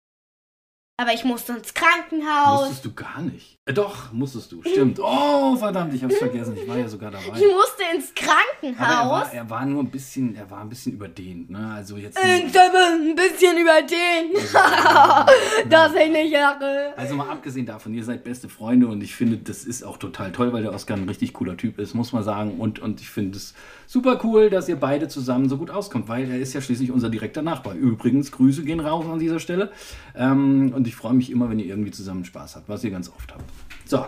Aber 0.99 1.13
ich 1.13 1.23
musste 1.23 1.53
ins 1.53 1.73
Krankenhaus. 1.73 2.59
Musstest 2.67 2.83
du 2.83 2.93
gar 2.93 3.21
nicht. 3.21 3.57
Äh, 3.63 3.73
doch, 3.73 4.11
musstest 4.11 4.51
du. 4.51 4.61
Stimmt. 4.63 4.99
Oh, 5.11 5.55
verdammt, 5.55 5.93
ich 5.93 6.03
hab's 6.03 6.17
vergessen. 6.17 6.55
Ich 6.61 6.67
war 6.67 6.77
ja 6.77 6.87
sogar 6.87 7.09
dabei. 7.09 7.23
Ich 7.23 7.53
musste 7.53 7.83
ins 7.95 8.11
Aber 8.11 8.27
er 8.27 8.75
Krankenhaus. 8.75 9.11
war, 9.11 9.33
er 9.33 9.49
war 9.49 9.65
nur 9.65 9.81
ein 9.83 9.89
bisschen, 9.89 10.35
er 10.35 10.51
war 10.51 10.59
ein 10.61 10.69
bisschen 10.69 10.93
überdehnt, 10.93 11.49
ne? 11.49 11.71
Also 11.75 11.97
jetzt. 11.97 12.17
Äh, 12.17 12.43
ein 12.43 13.15
bisschen 13.15 13.57
über 13.57 13.81
den. 13.81 15.69
das 15.69 15.93
ich 15.95 16.11
nicht 16.11 16.33
lache. 16.33 16.93
Also 16.97 17.15
mal 17.15 17.29
abgesehen 17.29 17.65
davon, 17.65 17.93
ihr 17.93 18.03
seid 18.03 18.23
beste 18.23 18.49
Freunde 18.49 18.87
und 18.87 19.01
ich 19.01 19.15
finde, 19.15 19.37
das 19.37 19.63
ist 19.63 19.83
auch 19.83 19.97
total 19.97 20.31
toll, 20.31 20.51
weil 20.53 20.63
der 20.63 20.73
Oskar 20.73 20.97
ein 20.97 21.07
richtig 21.07 21.33
cooler 21.33 21.55
Typ 21.57 21.79
ist, 21.79 21.93
muss 21.93 22.11
man 22.11 22.23
sagen. 22.23 22.59
Und, 22.59 22.79
und 22.79 23.01
ich 23.01 23.09
finde 23.09 23.37
es 23.37 23.53
super 23.87 24.19
cool, 24.23 24.49
dass 24.49 24.67
ihr 24.67 24.75
beide 24.79 25.07
zusammen 25.07 25.49
so 25.49 25.57
gut 25.57 25.71
auskommt, 25.71 26.07
weil 26.07 26.29
er 26.29 26.39
ist 26.39 26.53
ja 26.53 26.61
schließlich 26.61 26.91
unser 26.91 27.09
direkter 27.09 27.41
Nachbar. 27.41 27.73
Übrigens, 27.73 28.31
Grüße 28.31 28.63
gehen 28.63 28.79
raus 28.79 29.05
an 29.05 29.19
dieser 29.19 29.39
Stelle. 29.39 29.71
Ähm, 30.15 30.73
und 30.75 30.87
ich 30.89 30.95
freue 30.95 31.13
mich 31.13 31.29
immer, 31.29 31.49
wenn 31.49 31.59
ihr 31.59 31.67
irgendwie 31.67 31.91
zusammen 31.91 32.25
Spaß 32.25 32.55
habt, 32.55 32.67
was 32.67 32.83
ihr 32.83 32.89
ganz 32.89 33.09
oft 33.09 33.31
habt. 33.31 33.45
So. 33.85 34.05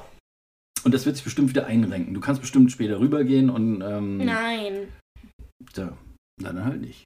Und 0.84 0.94
das 0.94 1.06
wird 1.06 1.16
sich 1.16 1.24
bestimmt 1.24 1.50
wieder 1.50 1.68
einrenken. 1.68 2.16
Du 2.16 2.20
kannst 2.20 2.42
bestimmt 2.42 2.72
später 2.72 3.00
rübergehen 3.00 3.52
und. 3.52 3.82
Ähm, 3.82 4.18
Nein. 4.18 4.88
da, 5.76 5.96
dann 6.42 6.66
halt 6.66 6.82
nicht. 6.82 7.04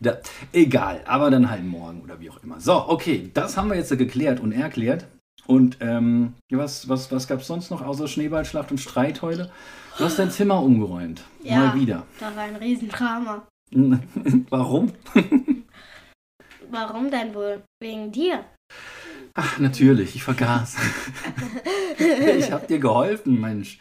Da, 0.00 0.18
egal, 0.52 1.02
aber 1.06 1.30
dann 1.30 1.50
halt 1.50 1.64
morgen 1.64 2.00
oder 2.00 2.18
wie 2.18 2.30
auch 2.30 2.42
immer. 2.42 2.60
So, 2.60 2.88
okay, 2.88 3.30
das 3.34 3.58
haben 3.58 3.68
wir 3.68 3.76
jetzt 3.76 3.96
geklärt 3.96 4.40
und 4.40 4.52
erklärt. 4.52 5.06
Und 5.46 5.78
ähm, 5.80 6.32
was, 6.50 6.88
was, 6.88 7.12
was 7.12 7.28
gab 7.28 7.40
es 7.40 7.46
sonst 7.46 7.70
noch 7.70 7.82
außer 7.82 8.08
Schneeballschlacht 8.08 8.70
und 8.70 8.78
Streit 8.78 9.20
heute? 9.20 9.50
Du 9.98 10.04
hast 10.04 10.18
dein 10.18 10.30
Zimmer 10.30 10.62
umgeräumt. 10.62 11.24
Ja. 11.42 11.58
Mal 11.58 11.80
wieder. 11.80 12.06
Das 12.20 12.34
war 12.34 12.44
ein 12.44 12.56
Riesendrama. 12.56 13.46
Warum? 14.50 14.92
Warum 16.70 17.10
denn 17.10 17.34
wohl? 17.34 17.62
Wegen 17.80 18.12
dir. 18.12 18.44
Ach, 19.34 19.58
natürlich, 19.58 20.16
ich 20.16 20.22
vergaß. 20.24 20.76
ich 22.38 22.50
hab 22.52 22.66
dir 22.68 22.78
geholfen, 22.78 23.40
Mensch. 23.40 23.78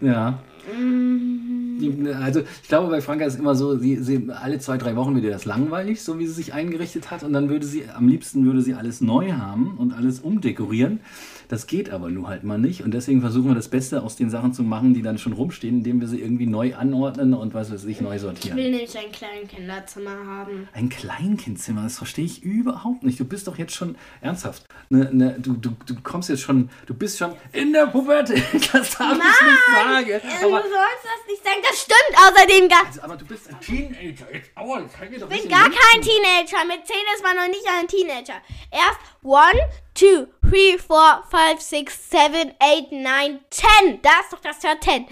Ja. 0.00 0.38
Die- 0.78 2.12
Also 2.14 2.40
ich 2.40 2.68
glaube, 2.68 2.90
bei 2.90 3.00
Franka 3.00 3.24
ist 3.24 3.38
immer 3.38 3.54
so, 3.54 3.78
sie, 3.78 3.96
sie, 3.96 4.28
alle 4.30 4.58
zwei, 4.58 4.76
drei 4.76 4.94
Wochen 4.96 5.14
wird 5.14 5.24
ihr 5.24 5.30
das 5.30 5.46
langweilig, 5.46 6.02
so 6.02 6.18
wie 6.18 6.26
sie 6.26 6.34
sich 6.34 6.52
eingerichtet 6.52 7.10
hat. 7.10 7.22
Und 7.22 7.32
dann 7.32 7.48
würde 7.48 7.64
sie, 7.66 7.84
am 7.88 8.06
liebsten 8.08 8.44
würde 8.44 8.60
sie 8.60 8.74
alles 8.74 9.00
neu 9.00 9.32
haben 9.32 9.76
und 9.78 9.92
alles 9.94 10.20
umdekorieren. 10.20 11.00
Das 11.50 11.66
geht 11.66 11.90
aber 11.90 12.10
nur 12.10 12.28
halt 12.28 12.44
mal 12.44 12.58
nicht. 12.58 12.84
Und 12.84 12.92
deswegen 12.92 13.20
versuchen 13.22 13.48
wir 13.48 13.54
das 13.56 13.66
Beste 13.66 14.04
aus 14.04 14.14
den 14.14 14.30
Sachen 14.30 14.52
zu 14.54 14.62
machen, 14.62 14.94
die 14.94 15.02
dann 15.02 15.18
schon 15.18 15.32
rumstehen, 15.32 15.78
indem 15.78 16.00
wir 16.00 16.06
sie 16.06 16.20
irgendwie 16.20 16.46
neu 16.46 16.76
anordnen 16.76 17.34
und 17.34 17.54
was 17.54 17.72
weiß 17.72 17.86
ich, 17.86 18.00
neu 18.00 18.14
Ich 18.14 18.20
sortieren. 18.20 18.56
will 18.56 18.70
nämlich 18.70 18.96
ein 18.96 19.10
kleines 19.10 19.48
Kinderzimmer 19.50 20.14
haben. 20.28 20.68
Ein 20.72 20.88
Kleinkindzimmer, 20.88 21.82
das 21.82 21.98
verstehe 21.98 22.24
ich 22.24 22.44
überhaupt 22.44 23.02
nicht. 23.02 23.18
Du 23.18 23.24
bist 23.24 23.48
doch 23.48 23.58
jetzt 23.58 23.74
schon 23.74 23.96
ernsthaft. 24.20 24.64
Ne, 24.90 25.10
ne, 25.12 25.36
du, 25.40 25.54
du, 25.54 25.70
du 25.86 25.96
kommst 26.04 26.28
jetzt 26.28 26.42
schon, 26.42 26.70
du 26.86 26.94
bist 26.94 27.18
schon 27.18 27.32
in 27.52 27.72
der 27.72 27.88
Pubertät. 27.88 28.44
Das 28.72 28.96
darf 28.96 29.12
ich 29.12 29.18
nicht 29.18 29.60
sagen. 29.74 30.08
Äh, 30.08 30.20
du 30.20 30.46
Aber, 30.46 30.62
sollst 30.62 31.02
das 31.02 31.26
nicht 31.26 31.42
sagen. 31.42 31.60
Das 31.68 31.80
stimmt 31.82 32.14
außerdem 32.16 32.68
gar 32.68 32.86
also, 32.86 33.02
aber 33.02 33.16
du 33.16 33.24
bist 33.24 33.48
ein 33.48 33.60
Teenager. 33.60 34.32
Jetzt, 34.32 34.50
aua, 34.54 34.80
jetzt 34.82 34.94
kann 34.96 35.12
ich 35.12 35.18
doch 35.18 35.28
Ich 35.28 35.40
bin 35.42 35.50
gar 35.50 35.64
kein 35.64 36.00
Teenager. 36.00 36.64
Mit 36.68 36.86
10 36.86 36.96
ist 37.16 37.24
man 37.24 37.34
noch 37.34 37.48
nicht 37.48 37.66
ein 37.68 37.88
Teenager. 37.88 38.40
Erst 38.70 39.00
1, 39.24 39.74
2, 39.94 40.39
3, 40.50 40.78
4, 40.78 41.22
5, 41.30 41.60
6, 41.60 42.10
7, 42.10 42.54
8, 42.58 42.92
9, 42.92 43.40
10. 43.50 44.02
Da 44.02 44.10
ist 44.20 44.32
doch 44.32 44.40
das 44.40 44.62
Jahr 44.62 44.80
10. 44.80 45.06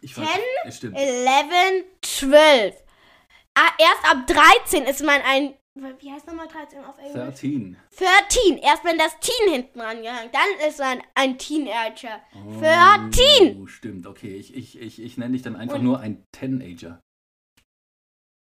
Ich 0.00 0.16
weiß, 0.16 0.26
es 0.66 0.76
stimmt. 0.78 0.96
11, 0.96 1.84
12. 2.02 2.74
Ah, 3.54 3.70
erst 3.78 4.04
ab 4.10 4.26
13 4.26 4.84
ist 4.84 5.02
man 5.04 5.20
ein. 5.22 5.54
Wie 5.74 6.12
heißt 6.12 6.26
nochmal 6.26 6.48
13 6.48 6.84
auf 6.84 6.98
Englisch? 6.98 7.14
13. 7.14 7.76
13. 7.96 8.58
Erst 8.58 8.84
wenn 8.84 8.98
das 8.98 9.18
Teen 9.20 9.52
hinten 9.52 9.80
rangehangen. 9.80 10.30
Dann 10.32 10.68
ist 10.68 10.78
man 10.78 11.02
ein 11.14 11.38
Teenager. 11.38 12.20
13. 12.60 13.62
Oh, 13.62 13.66
stimmt, 13.66 14.06
okay. 14.06 14.34
Ich, 14.36 14.54
ich, 14.54 14.78
ich, 14.78 15.00
ich 15.00 15.16
nenne 15.16 15.32
dich 15.32 15.42
dann 15.42 15.56
einfach 15.56 15.76
Und- 15.76 15.84
nur 15.84 16.00
ein 16.00 16.24
Teenager. 16.32 17.00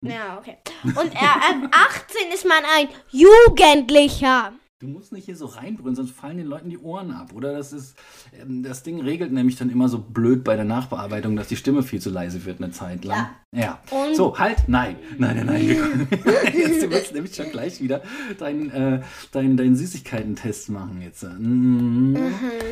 Ja, 0.02 0.38
okay. 0.38 0.58
Und 0.84 1.14
er, 1.14 1.36
ab 1.36 1.56
18 1.72 2.32
ist 2.32 2.46
man 2.46 2.64
ein 2.64 2.88
Jugendlicher. 3.12 4.54
Du 4.82 4.88
musst 4.88 5.12
nicht 5.12 5.26
hier 5.26 5.36
so 5.36 5.46
reinbrüllen, 5.46 5.94
sonst 5.94 6.12
fallen 6.12 6.38
den 6.38 6.48
Leuten 6.48 6.70
die 6.70 6.78
Ohren 6.78 7.12
ab. 7.12 7.34
Oder 7.36 7.52
das 7.52 7.74
ist, 7.74 7.98
ähm, 8.42 8.64
das 8.64 8.82
Ding 8.82 9.02
regelt 9.02 9.30
nämlich 9.30 9.58
dann 9.58 9.70
immer 9.70 9.90
so 9.90 10.00
blöd 10.00 10.46
bei 10.46 10.56
der 10.56 10.64
Nachbearbeitung, 10.64 11.36
dass 11.36 11.50
die 11.50 11.58
Stimme 11.58 11.84
viel 11.84 12.00
zu 12.00 12.10
leise 12.10 12.46
wird 12.46 12.64
eine 12.64 12.72
Zeit 12.72 13.04
lang. 13.04 13.28
Ja. 13.52 13.80
Und- 13.92 14.16
So, 14.16 14.40
halt, 14.40 14.58
nein, 14.68 14.96
nein, 15.18 15.36
nein, 15.36 15.46
nein. 15.48 16.08
Jetzt 16.58 16.82
du 16.82 16.90
willst 16.92 17.14
nämlich 17.14 17.36
schon 17.36 17.52
gleich 17.52 17.82
wieder 17.82 18.02
deinen 18.38 18.72
äh, 18.72 19.02
dein, 19.34 19.58
dein 19.58 19.76
Süßigkeiten-Test 19.76 20.70
machen 20.70 21.02
jetzt. 21.02 21.24
Mhm. 21.24 22.16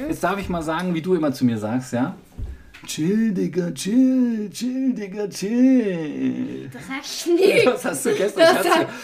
Jetzt 0.07 0.23
darf 0.23 0.39
ich 0.39 0.47
mal 0.47 0.63
sagen, 0.63 0.93
wie 0.93 1.01
du 1.01 1.13
immer 1.13 1.33
zu 1.33 1.43
mir 1.43 1.57
sagst, 1.57 1.91
ja? 1.91 2.15
Chill, 2.85 3.33
Digga, 3.33 3.71
chill, 3.71 4.49
chill, 4.51 4.93
Digga, 4.93 5.27
chill. 5.27 6.69
Das 6.71 7.25
nie. 7.25 7.65
Das 7.65 7.85
hast 7.85 8.05
du 8.05 8.13
gestern. 8.13 8.43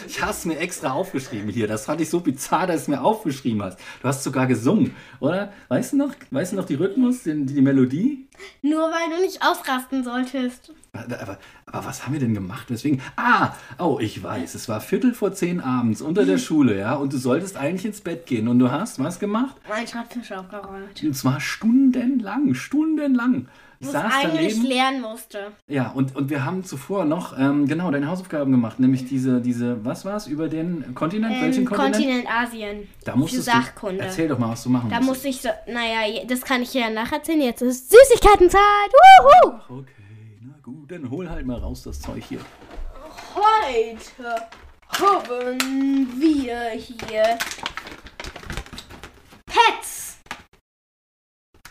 Ich 0.06 0.20
mir, 0.22 0.30
ich 0.30 0.44
mir 0.44 0.58
extra 0.58 0.92
aufgeschrieben 0.92 1.50
hier. 1.50 1.66
Das 1.66 1.84
fand 1.84 2.00
ich 2.00 2.08
so 2.08 2.20
bizarr, 2.20 2.66
dass 2.66 2.76
du 2.76 2.82
es 2.82 2.88
mir 2.88 3.04
aufgeschrieben 3.04 3.62
hast. 3.62 3.78
Du 4.00 4.08
hast 4.08 4.22
sogar 4.22 4.46
gesungen, 4.46 4.94
oder? 5.20 5.52
Weißt 5.68 5.92
du 5.92 5.96
noch? 5.96 6.14
Weißt 6.30 6.52
du 6.52 6.56
noch 6.56 6.66
die 6.66 6.74
Rhythmus, 6.74 7.24
die, 7.24 7.44
die 7.44 7.60
Melodie? 7.60 8.26
Nur 8.62 8.90
weil 8.90 9.16
du 9.16 9.22
nicht 9.22 9.42
ausrasten 9.42 10.04
solltest. 10.04 10.72
Aber, 10.94 11.38
aber, 11.66 11.84
was 11.86 12.04
haben 12.04 12.12
wir 12.12 12.20
denn 12.20 12.34
gemacht? 12.34 12.66
Deswegen. 12.70 13.02
Ah, 13.16 13.52
oh, 13.78 13.98
ich 14.00 14.22
weiß. 14.22 14.54
Es 14.54 14.68
war 14.68 14.80
Viertel 14.80 15.12
vor 15.14 15.32
zehn 15.32 15.60
abends 15.60 16.00
unter 16.00 16.24
der 16.24 16.38
Schule, 16.38 16.78
ja. 16.78 16.94
Und 16.94 17.12
du 17.12 17.18
solltest 17.18 17.56
eigentlich 17.56 17.84
ins 17.84 18.00
Bett 18.00 18.26
gehen. 18.26 18.48
Und 18.48 18.58
du 18.58 18.70
hast 18.70 19.02
was 19.02 19.18
gemacht? 19.18 19.56
Mein 19.68 19.86
Schreibtisch 19.86 20.32
aufgeräumt. 20.32 21.02
Und 21.02 21.14
zwar 21.14 21.40
stundenlang, 21.40 22.54
stundenlang. 22.54 23.48
Ich 23.80 23.88
saß 23.90 24.12
eigentlich 24.14 24.54
daneben. 24.54 24.66
lernen 24.66 25.00
musste. 25.02 25.52
Ja, 25.66 25.90
und, 25.90 26.16
und 26.16 26.30
wir 26.30 26.44
haben 26.44 26.64
zuvor 26.64 27.04
noch 27.04 27.38
ähm, 27.38 27.66
genau 27.66 27.90
deine 27.90 28.06
Hausaufgaben 28.08 28.50
gemacht, 28.50 28.80
nämlich 28.80 29.04
diese, 29.06 29.42
diese 29.42 29.84
was 29.84 30.06
war 30.06 30.16
es, 30.16 30.26
über 30.26 30.48
den 30.48 30.94
Kontinent? 30.94 31.42
Welchen 31.42 31.62
Ähm, 31.62 31.66
Kontinent? 31.66 31.94
Kontinent 31.94 32.28
Asien. 32.30 32.88
Da 33.04 33.14
musstest 33.16 33.50
für 33.50 33.56
du, 33.56 33.62
Sachkunde. 33.62 34.04
Erzähl 34.04 34.28
doch 34.28 34.38
mal, 34.38 34.50
was 34.50 34.62
du 34.62 34.70
machen 34.70 34.88
Da 34.88 34.96
musst. 34.96 35.08
musste 35.08 35.28
ich 35.28 35.42
so, 35.42 35.50
naja, 35.66 36.24
das 36.26 36.40
kann 36.42 36.62
ich 36.62 36.72
ja 36.72 36.88
nacherzählen. 36.88 37.42
Jetzt 37.42 37.60
ist 37.60 37.90
Süßigkeitenzeit. 37.90 38.58
Wuhu! 38.62 39.52
Ach, 39.58 39.70
okay, 39.70 39.90
gut, 40.64 40.90
dann 40.90 41.10
hol 41.10 41.28
halt 41.28 41.46
mal 41.46 41.58
raus 41.58 41.82
das 41.82 42.00
Zeug 42.00 42.24
hier. 42.24 42.40
Heute 43.34 44.48
haben 44.88 46.18
wir 46.18 46.70
hier 46.70 47.38
Pets. 49.44 50.18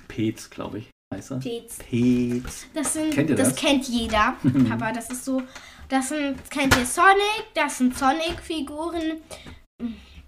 Pets, 0.07 0.47
glaube 0.49 0.77
ich, 0.79 0.89
heißt 1.11 1.31
er. 1.31 1.39
Pets. 1.39 1.77
Pets. 1.79 2.67
Das 2.75 2.93
sind, 2.93 3.13
Kennt 3.15 3.31
ihr 3.31 3.35
das? 3.35 3.55
kennt 3.55 3.87
jeder. 3.87 4.37
Aber 4.71 4.91
das 4.91 5.09
ist 5.09 5.25
so, 5.25 5.41
das 5.89 6.09
sind, 6.09 6.51
kennt 6.51 6.77
ihr 6.77 6.85
Sonic? 6.85 7.47
Das 7.55 7.79
sind 7.79 7.97
Sonic-Figuren. 7.97 9.21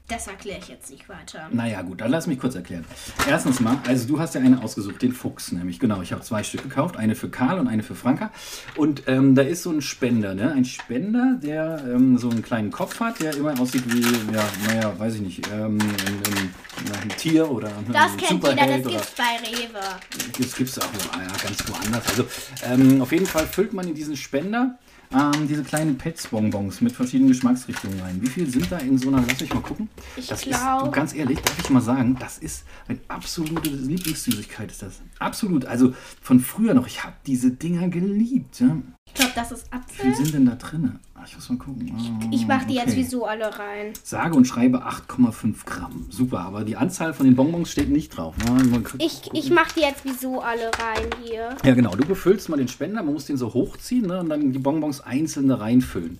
Das 0.07 0.27
erkläre 0.27 0.59
ich 0.59 0.67
jetzt 0.67 0.91
nicht 0.91 1.09
weiter. 1.09 1.49
Naja, 1.51 1.81
gut, 1.81 1.99
dann 1.99 2.11
lass 2.11 2.27
mich 2.27 2.37
kurz 2.37 2.53
erklären. 2.53 2.85
Erstens 3.27 3.59
mal, 3.59 3.79
also 3.87 4.07
du 4.07 4.19
hast 4.19 4.35
ja 4.35 4.41
eine 4.41 4.61
ausgesucht, 4.61 5.01
den 5.01 5.11
Fuchs 5.11 5.51
nämlich. 5.51 5.79
Genau, 5.79 6.03
ich 6.03 6.11
habe 6.11 6.21
zwei 6.21 6.43
Stück 6.43 6.61
gekauft, 6.61 6.95
eine 6.95 7.15
für 7.15 7.29
Karl 7.29 7.57
und 7.57 7.67
eine 7.67 7.81
für 7.81 7.95
Franka. 7.95 8.29
Und 8.75 9.03
ähm, 9.07 9.33
da 9.33 9.41
ist 9.41 9.63
so 9.63 9.71
ein 9.71 9.81
Spender, 9.81 10.35
ne? 10.35 10.51
Ein 10.51 10.65
Spender, 10.65 11.39
der 11.41 11.83
ähm, 11.87 12.19
so 12.19 12.29
einen 12.29 12.43
kleinen 12.43 12.69
Kopf 12.69 12.99
hat, 12.99 13.19
der 13.19 13.35
immer 13.35 13.59
aussieht 13.59 13.83
wie, 13.87 14.01
ja, 14.31 14.43
naja, 14.67 14.93
weiß 14.99 15.15
ich 15.15 15.21
nicht, 15.21 15.47
ähm, 15.51 15.79
ein, 15.79 17.09
Tier 17.17 17.49
oder 17.49 17.69
ein 17.69 17.91
Das 17.91 18.15
kennt 18.15 18.43
jeder, 18.43 18.51
Superheld 18.51 18.85
das 18.85 18.91
oder 18.91 18.95
gibt's 18.95 19.11
bei 19.17 19.47
Rewe. 19.47 20.39
das 20.39 20.55
gibt 20.55 20.69
es 20.69 20.79
auch 20.79 20.85
ah 21.13 21.21
ja, 21.21 21.47
ganz 21.47 21.67
woanders. 21.67 22.07
Also 22.09 22.27
ähm, 22.63 23.01
auf 23.01 23.11
jeden 23.11 23.25
Fall 23.25 23.47
füllt 23.47 23.73
man 23.73 23.87
in 23.87 23.95
diesen 23.95 24.15
Spender 24.15 24.77
ähm, 25.15 25.47
diese 25.47 25.63
kleinen 25.63 25.97
Pets-Bonbons 25.97 26.81
mit 26.81 26.91
verschiedenen 26.91 27.29
Geschmacksrichtungen 27.29 27.99
rein. 28.01 28.21
Wie 28.21 28.27
viel 28.27 28.49
sind 28.49 28.71
da 28.71 28.77
in 28.77 28.97
so 28.97 29.07
einer, 29.07 29.23
lass 29.27 29.39
mich 29.39 29.53
mal 29.53 29.61
gucken. 29.61 29.87
Ich 30.17 30.27
das 30.27 30.41
glaub- 30.41 30.79
ist, 30.81 30.85
du, 30.87 30.91
ganz 30.91 31.13
ehrlich, 31.15 31.39
darf 31.41 31.57
ich 31.59 31.69
mal 31.69 31.81
sagen, 31.81 32.17
das 32.19 32.37
ist 32.37 32.65
eine 32.87 32.99
absolute 33.07 33.69
Lieblingssüßigkeit 33.69 34.69
ist 34.71 34.81
das. 34.81 35.01
Absolut. 35.19 35.65
Also 35.65 35.93
von 36.21 36.39
früher 36.39 36.73
noch, 36.73 36.87
ich 36.87 37.03
habe 37.03 37.15
diese 37.25 37.51
Dinger 37.51 37.87
geliebt. 37.89 38.59
Ja. 38.59 38.77
Ich 39.07 39.13
glaube, 39.13 39.31
das 39.35 39.51
ist 39.51 39.67
Wie 39.71 39.75
Apfel. 39.77 40.05
viel 40.05 40.15
sind 40.15 40.33
denn 40.33 40.45
da 40.45 40.55
drin? 40.55 40.99
Ich 41.27 41.35
muss 41.35 41.49
mal 41.49 41.57
gucken. 41.57 41.91
Ah, 42.21 42.27
Ich 42.31 42.45
mache 42.47 42.67
die 42.67 42.75
jetzt 42.75 42.89
okay. 42.89 42.97
wie 42.97 43.03
so 43.03 43.25
alle 43.25 43.57
rein. 43.57 43.93
Sage 44.03 44.35
und 44.35 44.45
schreibe 44.45 44.85
8,5 44.85 45.65
Gramm. 45.65 46.05
Super, 46.09 46.39
aber 46.41 46.63
die 46.63 46.75
Anzahl 46.75 47.13
von 47.13 47.25
den 47.25 47.35
Bonbons 47.35 47.71
steht 47.71 47.89
nicht 47.89 48.15
drauf. 48.15 48.35
Na, 48.45 48.51
mal 48.51 48.81
gucken. 48.81 48.99
Ich, 48.99 49.29
ich 49.33 49.49
mache 49.49 49.73
die 49.75 49.81
jetzt 49.81 50.05
wie 50.05 50.13
so 50.13 50.41
alle 50.41 50.65
rein 50.67 51.09
hier. 51.23 51.55
Ja, 51.63 51.73
genau. 51.73 51.95
Du 51.95 52.05
befüllst 52.05 52.49
mal 52.49 52.57
den 52.57 52.67
Spender, 52.67 53.01
man 53.01 53.13
muss 53.13 53.25
den 53.25 53.37
so 53.37 53.53
hochziehen 53.53 54.05
ne, 54.07 54.19
und 54.19 54.29
dann 54.29 54.51
die 54.51 54.59
Bonbons 54.59 55.01
einzeln 55.01 55.47
da 55.47 55.55
reinfüllen. 55.55 56.19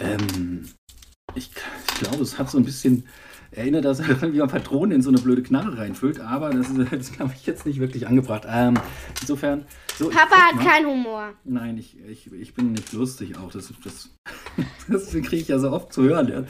Ähm, 0.00 0.68
ich, 1.34 1.50
ich 1.88 1.94
glaube, 2.00 2.22
es 2.22 2.38
hat 2.38 2.50
so 2.50 2.58
ein 2.58 2.64
bisschen, 2.64 3.04
erinnert 3.58 3.84
das 3.84 3.98
daran, 3.98 4.32
wie 4.32 4.38
man 4.38 4.48
Patronen 4.48 4.92
in 4.92 5.02
so 5.02 5.10
eine 5.10 5.18
blöde 5.18 5.42
Knarre 5.42 5.76
reinfüllt, 5.76 6.20
aber 6.20 6.50
das 6.50 6.70
ist, 6.70 6.92
das 6.92 7.12
glaube 7.12 7.32
ich, 7.36 7.46
jetzt 7.46 7.66
nicht 7.66 7.80
wirklich 7.80 8.06
angebracht. 8.06 8.44
Ähm, 8.48 8.74
insofern, 9.20 9.64
so. 9.98 10.08
Papa 10.08 10.36
hat 10.36 10.60
keinen 10.64 10.86
Humor. 10.86 11.32
Nein, 11.44 11.76
ich, 11.76 11.96
ich, 12.08 12.32
ich 12.32 12.54
bin 12.54 12.72
nicht 12.72 12.92
lustig 12.92 13.36
auch. 13.36 13.50
Das, 13.50 13.72
das, 13.84 14.10
das 14.88 15.10
kriege 15.10 15.36
ich 15.36 15.48
ja 15.48 15.58
so 15.58 15.72
oft 15.72 15.92
zu 15.92 16.02
hören. 16.04 16.28
Ja. 16.28 16.44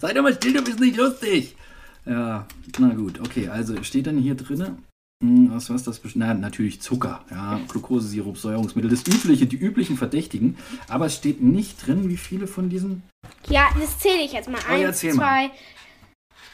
Sei 0.00 0.12
doch 0.12 0.22
mal 0.22 0.34
still, 0.34 0.54
du 0.54 0.62
bist 0.62 0.80
nicht 0.80 0.96
lustig. 0.96 1.56
Ja, 2.04 2.46
na 2.78 2.88
gut, 2.94 3.20
okay. 3.20 3.48
Also 3.48 3.82
steht 3.82 4.06
dann 4.06 4.18
hier 4.18 4.34
drin, 4.34 4.78
was 5.20 5.68
was 5.68 5.82
das? 5.84 5.98
best- 5.98 6.16
Na, 6.16 6.32
natürlich 6.32 6.80
Zucker, 6.80 7.24
ja, 7.30 7.60
Glukosesirup, 7.68 8.38
Säuerungsmittel, 8.38 8.90
das 8.90 9.06
übliche, 9.06 9.46
die 9.46 9.56
üblichen 9.56 9.96
Verdächtigen. 9.96 10.56
Aber 10.88 11.06
es 11.06 11.16
steht 11.16 11.42
nicht 11.42 11.86
drin, 11.86 12.08
wie 12.08 12.16
viele 12.16 12.46
von 12.46 12.68
diesen. 12.70 13.02
Ja, 13.48 13.68
das 13.78 13.98
zähle 13.98 14.22
ich 14.24 14.32
jetzt 14.32 14.48
mal. 14.48 14.60
Oh, 14.68 14.72
Eins, 14.72 14.98
zähl 14.98 15.14
mal. 15.14 15.50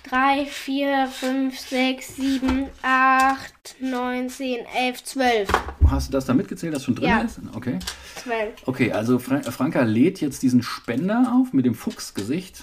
Zwei, 0.08 0.10
drei, 0.10 0.46
vier, 0.46 1.06
fünf, 1.08 1.58
sechs, 1.58 2.16
sieben, 2.16 2.66
acht, 2.82 3.76
neun, 3.80 4.28
zehn, 4.28 4.64
elf, 4.76 5.02
zwölf. 5.04 5.48
Hast 5.88 6.08
du 6.08 6.12
das 6.12 6.26
da 6.26 6.34
mitgezählt, 6.34 6.74
das 6.74 6.84
schon 6.84 6.94
drin 6.94 7.08
Ja. 7.08 7.20
ist? 7.22 7.40
Okay. 7.54 7.78
Zwölf. 8.16 8.54
Okay, 8.66 8.92
also 8.92 9.18
Fra 9.18 9.40
Franka 9.42 9.82
lädt 9.82 10.20
jetzt 10.20 10.42
diesen 10.42 10.62
Spender 10.62 11.32
auf 11.34 11.52
mit 11.52 11.66
dem 11.66 11.74
Fuchsgesicht. 11.74 12.62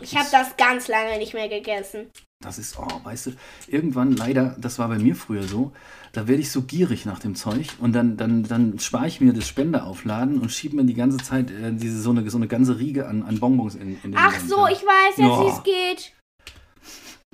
Ich 0.00 0.16
habe 0.16 0.28
das 0.32 0.56
ganz 0.56 0.88
lange 0.88 1.18
nicht 1.18 1.34
mehr 1.34 1.48
gegessen. 1.48 2.06
Das 2.40 2.58
ist, 2.58 2.78
oh, 2.78 2.86
weißt 3.02 3.26
du, 3.26 3.30
irgendwann 3.66 4.12
leider, 4.12 4.54
das 4.58 4.78
war 4.78 4.88
bei 4.88 4.98
mir 4.98 5.16
früher 5.16 5.42
so, 5.42 5.72
da 6.12 6.28
werde 6.28 6.40
ich 6.42 6.50
so 6.52 6.62
gierig 6.62 7.04
nach 7.06 7.18
dem 7.18 7.34
Zeug 7.34 7.66
und 7.80 7.92
dann, 7.94 8.16
dann, 8.16 8.42
dann 8.42 8.78
spare 8.78 9.06
ich 9.06 9.20
mir 9.20 9.32
das 9.32 9.48
Spenderaufladen 9.48 10.38
und 10.40 10.52
schiebe 10.52 10.76
mir 10.76 10.84
die 10.84 10.94
ganze 10.94 11.16
Zeit 11.18 11.50
äh, 11.50 11.72
diese, 11.72 12.00
so, 12.00 12.10
eine, 12.10 12.28
so 12.30 12.36
eine 12.36 12.46
ganze 12.46 12.78
Riege 12.78 13.06
an, 13.08 13.22
an 13.22 13.40
Bonbons 13.40 13.74
in, 13.74 13.96
in 14.02 14.12
den 14.12 14.16
Ach 14.16 14.36
Mund, 14.38 14.48
so, 14.50 14.66
ich 14.66 14.82
weiß 14.82 15.16
jetzt, 15.16 15.18
Ja. 15.18 15.40
wie 15.44 15.48
es 15.48 15.62
geht. 15.62 16.12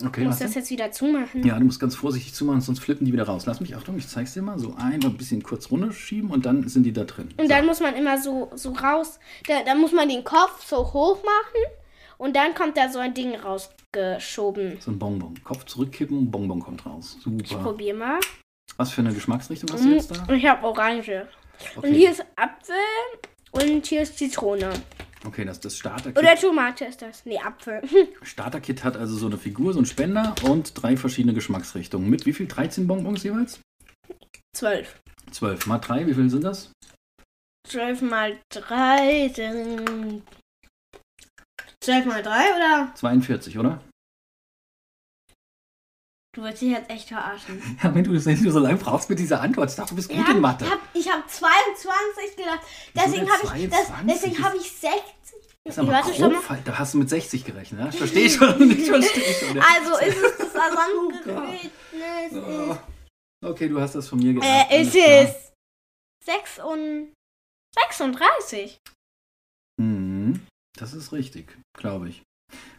Okay, 0.05 0.23
Ich 0.23 0.27
muss 0.27 0.39
das 0.39 0.53
denn? 0.53 0.61
jetzt 0.63 0.71
wieder 0.71 0.91
zumachen. 0.93 1.45
Ja, 1.45 1.59
du 1.59 1.65
musst 1.65 1.81
ganz 1.81 1.95
vorsichtig 1.95 2.35
zumachen, 2.35 2.61
sonst 2.61 2.81
flippen 2.81 3.05
die 3.07 3.13
wieder 3.13 3.25
raus. 3.25 3.47
Lass 3.47 3.61
mich, 3.61 3.77
Achtung, 3.77 3.97
ich 3.97 4.09
zeig's 4.09 4.35
dir 4.35 4.43
mal. 4.43 4.59
So 4.59 4.75
einfach 4.77 5.11
ein 5.11 5.17
bisschen 5.17 5.43
kurz 5.43 5.71
runterschieben 5.71 6.31
und 6.31 6.45
dann 6.47 6.69
sind 6.69 6.83
die 6.85 6.93
da 6.93 7.05
drin. 7.05 7.29
Und 7.37 7.51
dann 7.51 7.67
muss 7.67 7.81
man 7.81 7.95
immer 7.95 8.21
so, 8.21 8.51
so 8.55 8.73
raus. 8.73 9.19
Da, 9.47 9.63
da 9.65 9.75
muss 9.75 9.93
man 9.93 10.09
den 10.09 10.25
Kopf 10.25 10.67
so 10.67 10.79
hoch 10.93 11.17
machen. 11.23 11.73
Und 12.19 12.37
dann 12.37 12.55
kommt 12.55 12.77
da 12.77 12.89
so 12.89 12.99
ein 13.01 13.15
Ding 13.15 13.35
rausgeschoben. 13.35 14.79
So 14.81 14.91
ein 14.93 14.99
Bonbon. 14.99 15.35
Kopf 15.43 15.65
zurückkippen, 15.65 16.31
Bonbon 16.31 16.61
kommt 16.61 16.87
raus. 16.87 17.17
Ich 17.43 17.49
Super. 17.49 17.63
probiere 17.63 17.97
mal. 17.97 18.21
Was 18.77 18.91
für 18.93 19.01
eine 19.03 19.13
Geschmacksrichtung 19.13 19.71
hast 19.73 19.85
du 19.85 19.89
Mhm. 19.89 19.95
jetzt 19.95 20.11
da? 20.17 20.23
Und 20.29 20.35
ich 20.37 20.47
habe 20.47 20.65
Orange. 20.67 21.27
Und 21.77 21.85
Okay, 21.85 21.95
hier 21.95 22.11
ist 22.11 22.25
Apfel 22.37 22.75
und 23.51 23.87
hier 23.87 24.03
ist 24.03 24.19
Zitrone. 24.19 24.71
Okay 25.27 25.45
das, 25.45 25.61
das 25.61 25.77
Starterkit. 25.77 26.19
Oder 26.19 26.37
Tomate 26.37 26.85
ist 26.85 27.03
das. 27.03 27.25
Nee, 27.25 27.39
Apfel. 27.39 27.83
Starterkit 28.23 28.85
hat 28.85 28.97
also 28.97 29.17
so 29.17 29.27
eine 29.27 29.39
Figur, 29.39 29.73
so 29.73 29.79
einen 29.79 29.87
Spender 29.87 30.35
und 30.45 30.73
drei 30.83 30.97
verschiedene 30.97 31.35
Geschmacksrichtungen. 31.35 32.09
Mit 32.09 32.27
wie 32.27 32.33
viel? 32.33 32.47
13 32.47 32.87
Bonbons 32.87 33.23
jeweils? 33.23 33.61
Zwölf. 34.55 35.01
12 35.31 35.67
mal 35.67 35.79
3, 35.79 36.07
wie 36.07 36.15
viel 36.15 36.31
sind 36.31 36.45
das? 36.45 36.73
Zwölf 37.67 38.03
mal 38.03 38.39
drei 38.51 39.29
sind. 39.29 40.23
Zwölf 41.81 42.05
mal 42.07 42.23
drei 42.23 42.45
oder? 42.55 42.93
42, 42.95 43.59
oder? 43.59 43.81
Du 46.35 46.43
willst 46.43 46.63
dich 46.63 46.71
jetzt 46.71 46.89
echt 46.89 47.09
verarschen. 47.09 47.63
Ja, 47.83 47.95
wenn 47.95 48.05
du, 48.05 48.13
wenn 48.25 48.43
du 48.43 48.51
so 48.51 48.59
lange 48.59 48.79
brauchst 48.79 49.11
mit 49.11 49.19
dieser 49.19 49.41
Antwort, 49.43 49.69
ich 49.71 49.77
dachte, 49.77 49.91
du 49.91 49.97
bist 49.97 50.09
gut 50.09 50.29
in 50.29 50.41
Mathe. 50.41 50.65
Ich 50.65 50.71
habe 50.71 50.83
ich 50.95 51.11
hab 51.11 51.29
22 51.29 52.37
gedacht. 52.37 52.61
Deswegen 52.95 53.31
habe 53.31 53.59
ich, 53.59 53.69
das, 53.69 53.87
22? 53.89 54.07
deswegen 54.09 54.45
hab 54.45 54.55
ich 54.55 54.73
60. 54.73 54.93
Das 55.65 55.75
ist 55.75 55.79
aber 55.79 56.03
schau 56.03 56.31
grob, 56.31 56.65
da 56.65 56.79
hast 56.79 56.95
du 56.95 56.99
mit 56.99 57.09
60 57.09 57.45
gerechnet? 57.45 57.93
Ich 57.93 57.99
verstehe 57.99 58.29
schon, 58.29 58.71
ich 58.71 58.89
verstehe 58.89 59.35
schon. 59.35 59.57
Ja. 59.57 59.63
Also 59.75 59.99
ist 59.99 60.17
es 60.17 60.39
das 60.39 60.53
Gott. 60.53 61.23
Zusammengerechnet? 61.23 61.73
Oh. 62.33 62.79
Okay, 63.49 63.69
du 63.69 63.81
hast 63.81 63.95
das 63.95 64.09
von 64.09 64.19
mir 64.19 64.33
gelernt. 64.33 64.71
Äh, 64.71 64.81
es 64.81 64.95
ist 64.95 65.53
6 66.25 66.61
und 66.65 67.13
36. 67.77 68.79
Mhm, 69.81 70.47
das 70.79 70.95
ist 70.95 71.13
richtig, 71.13 71.57
glaube 71.79 72.09
ich. 72.09 72.23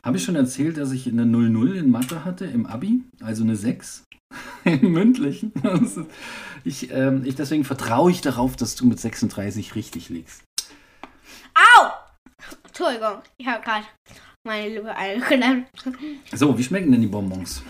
Habe 0.03 0.17
ich 0.17 0.23
schon 0.23 0.35
erzählt, 0.35 0.77
dass 0.77 0.91
ich 0.91 1.07
eine 1.07 1.25
00 1.25 1.77
in 1.77 1.89
Mathe 1.91 2.25
hatte 2.25 2.45
im 2.45 2.65
Abi? 2.65 3.03
Also 3.21 3.43
eine 3.43 3.55
6 3.55 4.05
im 4.65 4.91
Mündlichen. 4.91 5.51
Ich, 6.65 6.91
ähm, 6.91 7.23
ich, 7.25 7.35
deswegen 7.35 7.65
vertraue 7.65 8.09
ich 8.09 8.21
darauf, 8.21 8.55
dass 8.55 8.75
du 8.75 8.85
mit 8.85 8.97
36 8.97 9.75
richtig 9.75 10.07
liegst. 10.07 10.43
Au! 11.53 11.89
Entschuldigung, 12.65 13.17
ich 13.37 13.47
habe 13.47 13.61
gerade 13.61 13.85
meine 14.45 14.69
Lippe 14.69 14.95
eingeklemmt. 14.95 15.67
So, 16.33 16.57
wie 16.57 16.63
schmecken 16.63 16.93
denn 16.93 17.01
die 17.01 17.07
Bonbons? 17.07 17.63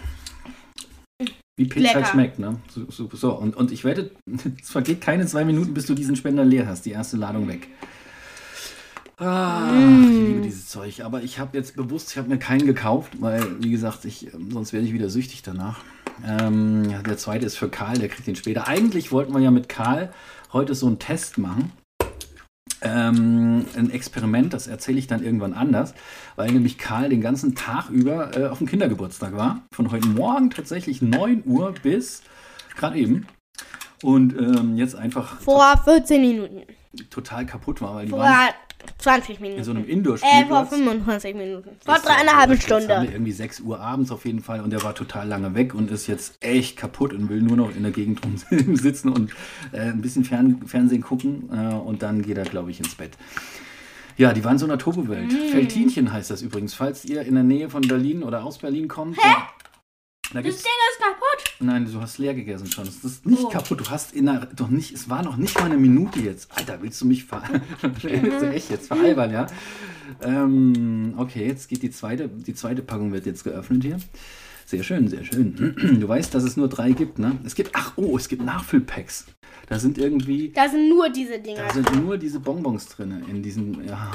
Wie 1.56 1.66
Pizza 1.66 1.88
halt 1.88 1.96
Lecker. 1.96 2.12
schmeckt, 2.12 2.40
ne? 2.40 2.60
So, 2.70 2.90
so, 2.90 3.10
so. 3.14 3.34
Und, 3.34 3.56
und 3.56 3.72
ich 3.72 3.84
wette, 3.84 4.12
es 4.62 4.70
vergeht 4.72 5.02
keine 5.02 5.26
zwei 5.28 5.46
Minuten, 5.46 5.74
bis 5.74 5.86
du 5.86 5.94
diesen 5.94 6.16
Spender 6.16 6.44
leer 6.44 6.68
hast. 6.68 6.86
Die 6.86 6.92
erste 6.92 7.18
Ladung 7.18 7.48
weg. 7.48 7.68
Mm. 9.20 10.12
ich 10.12 10.28
liebe 10.28 10.42
dieses 10.42 10.68
Zeug. 10.68 11.02
Aber 11.04 11.22
ich 11.22 11.40
habe 11.40 11.58
jetzt 11.58 11.76
bewusst, 11.76 12.12
ich 12.12 12.18
habe 12.18 12.30
mir 12.30 12.40
keinen 12.40 12.66
gekauft, 12.66 13.14
weil, 13.20 13.64
wie 13.64 13.72
gesagt, 13.72 14.06
ich, 14.06 14.34
ähm, 14.34 14.52
sonst 14.52 14.74
werde 14.74 14.86
ich 14.88 14.94
wieder 14.94 15.10
süchtig 15.10 15.44
danach. 15.44 15.80
Ähm, 16.26 16.90
ja, 16.90 17.02
der 17.02 17.18
zweite 17.18 17.46
ist 17.46 17.58
für 17.58 17.70
Karl, 17.70 17.98
der 17.98 18.10
kriegt 18.10 18.28
den 18.28 18.36
später. 18.36 18.68
Eigentlich 18.68 19.12
wollten 19.12 19.34
wir 19.34 19.40
ja 19.40 19.52
mit 19.52 19.70
Karl 19.70 20.12
heute 20.52 20.76
so 20.76 20.88
einen 20.88 21.00
Test 21.00 21.38
machen. 21.38 21.72
Ähm, 22.82 23.66
ein 23.78 23.92
Experiment, 23.92 24.54
das 24.54 24.68
erzähle 24.68 25.00
ich 25.00 25.08
dann 25.08 25.24
irgendwann 25.24 25.54
anders, 25.54 25.94
weil 26.36 26.52
nämlich 26.52 26.78
Karl 26.78 27.10
den 27.10 27.22
ganzen 27.22 27.56
Tag 27.56 27.90
über 27.90 28.36
äh, 28.38 28.48
auf 28.48 28.58
dem 28.58 28.68
Kindergeburtstag 28.68 29.36
war. 29.36 29.62
Von 29.74 29.92
heute 29.92 30.08
Morgen 30.08 30.50
tatsächlich 30.50 31.02
9 31.02 31.44
Uhr 31.46 31.74
bis 31.82 32.24
gerade 32.76 32.98
eben. 32.98 33.26
Und 34.02 34.38
ähm, 34.38 34.76
jetzt 34.76 34.96
einfach 34.96 35.40
Vor 35.40 35.82
14 35.86 36.20
Minuten. 36.20 36.64
total 37.10 37.46
kaputt 37.46 37.82
war, 37.82 37.96
weil 37.96 38.06
die 38.06 38.12
Vor 38.12 38.20
waren 38.20 38.50
20 38.98 39.40
Minuten. 39.40 39.60
In 39.60 39.64
so 39.64 39.72
einem 39.72 39.82
äh, 39.82 39.86
vor 39.86 39.94
Indoor-Spielplatz. 39.94 40.70
25 40.70 41.36
Minuten. 41.36 41.70
Vor 41.84 41.96
dreieinhalb 41.96 42.62
Stunden. 42.62 42.90
irgendwie 43.12 43.32
6 43.32 43.62
Uhr 43.62 43.80
abends 43.80 44.12
auf 44.12 44.26
jeden 44.26 44.42
Fall 44.42 44.62
und 44.62 44.70
der 44.72 44.84
war 44.84 44.96
total 44.96 45.28
lange 45.28 45.56
weg 45.56 45.74
und 45.74 45.92
ist 45.92 46.08
jetzt 46.08 46.38
echt 46.44 46.78
kaputt 46.78 47.14
und 47.14 47.30
will 47.30 47.42
nur 47.42 47.58
noch 47.58 47.76
in 47.76 47.84
der 47.84 47.92
Gegend 47.92 48.22
rum 48.24 48.36
sitzen 48.76 49.10
und 49.10 49.32
äh, 49.72 49.80
ein 49.82 50.02
bisschen 50.02 50.24
Fern 50.24 50.62
Fernsehen 50.66 51.02
gucken 51.02 51.50
äh, 51.52 51.74
und 51.74 52.02
dann 52.02 52.22
geht 52.22 52.38
er, 52.38 52.46
glaube 52.46 52.72
ich, 52.72 52.80
ins 52.80 52.96
Bett. 52.96 53.12
Ja, 54.18 54.34
die 54.34 54.44
waren 54.44 54.54
in 54.54 54.60
so 54.60 54.66
einer 54.66 54.78
Turbowelt. 54.78 55.32
Mm. 55.32 55.52
Feltinchen 55.52 56.14
heißt 56.14 56.30
das 56.30 56.42
übrigens. 56.42 56.74
Falls 56.74 57.04
ihr 57.04 57.24
in 57.24 57.34
der 57.34 57.44
Nähe 57.44 57.70
von 57.70 57.82
Berlin 57.82 58.24
oder 58.24 58.44
aus 58.44 58.60
Berlin 58.60 58.88
kommt. 58.88 59.18
Hä? 59.18 59.36
Da 60.34 60.42
Das 60.42 60.56
Ding 60.56 60.72
ist 60.92 61.00
kaputt. 61.00 61.56
nein, 61.60 61.88
du 61.92 62.02
hast 62.02 62.18
leer 62.18 62.34
gegessen 62.34 62.70
schon. 62.72 62.86
Das 62.86 62.96
ist 63.04 63.26
nicht 63.26 63.44
Oh. 63.44 63.50
kaputt. 63.50 63.80
Du 63.82 63.90
hast 63.90 64.14
in 64.14 64.28
einer, 64.28 64.48
doch 64.48 64.68
nicht, 64.70 64.92
es 64.94 65.10
war 65.10 65.22
noch 65.24 65.38
nicht 65.38 65.56
mal 65.60 65.66
eine 65.66 65.78
Minute 65.78 66.20
jetzt. 66.20 66.52
Alter, 66.58 66.82
willst 66.82 67.00
du 67.02 67.06
mich 67.06 67.24
ver 67.26 67.44
willst 68.02 68.42
du 68.42 68.50
echt 68.52 68.70
jetzt 68.72 68.88
veralbern, 68.88 69.32
ja? 69.32 69.48
Ähm, 70.22 71.14
okay, 71.18 71.46
jetzt 71.48 71.70
geht 71.70 71.84
die 71.84 71.92
zweite, 71.92 72.28
die 72.28 72.54
zweite 72.54 72.82
Packung 72.82 73.12
wird 73.12 73.26
jetzt 73.26 73.44
geöffnet 73.44 73.84
hier. 73.84 73.98
Sehr 74.66 74.84
schön, 74.84 75.08
sehr 75.08 75.24
schön. 75.24 75.76
Du 76.00 76.08
weißt, 76.08 76.34
dass 76.34 76.44
es 76.44 76.58
nur 76.58 76.68
drei 76.70 76.92
gibt, 76.92 77.20
ne? 77.20 77.38
Es 77.44 77.54
gibt, 77.56 77.72
ach 77.74 77.94
oh, 77.98 78.18
es 78.18 78.28
gibt 78.28 78.44
Nachfüllpacks. 78.44 79.26
Da 79.70 79.80
sind 79.80 79.98
irgendwie, 79.98 80.50
Da 80.50 80.68
sind 80.68 80.90
nur 80.90 81.10
diese 81.10 81.40
Dinger. 81.40 81.64
da 81.68 81.74
sind 81.74 82.04
nur 82.04 82.18
diese 82.18 82.40
Bonbons 82.40 82.88
drin 82.88 83.24
in 83.30 83.42
diesem, 83.44 83.86
ja, 83.86 84.12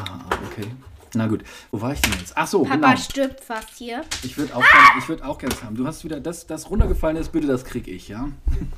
okay. 0.51 0.67
Na 1.15 1.27
gut, 1.27 1.43
wo 1.71 1.81
war 1.81 1.93
ich 1.93 2.01
denn 2.01 2.13
jetzt? 2.19 2.33
Ach 2.35 2.47
so, 2.47 2.63
Papa 2.63 2.75
genau. 2.77 2.97
stirbt 2.97 3.41
fast 3.41 3.71
hier. 3.77 4.03
Ich 4.23 4.37
würde 4.37 4.55
auch, 4.55 4.61
gern, 4.61 4.99
ich 4.99 5.09
würd 5.09 5.23
auch 5.23 5.39
gerne 5.39 5.55
haben. 5.63 5.77
Du 5.77 5.87
hast 5.87 6.05
wieder 6.05 6.21
das, 6.21 6.47
das 6.47 6.71
runtergefallen 6.71 7.17
ist, 7.17 7.33
bitte, 7.33 7.47
das 7.47 7.65
krieg 7.65 7.89
ich, 7.89 8.09
ja? 8.09 8.29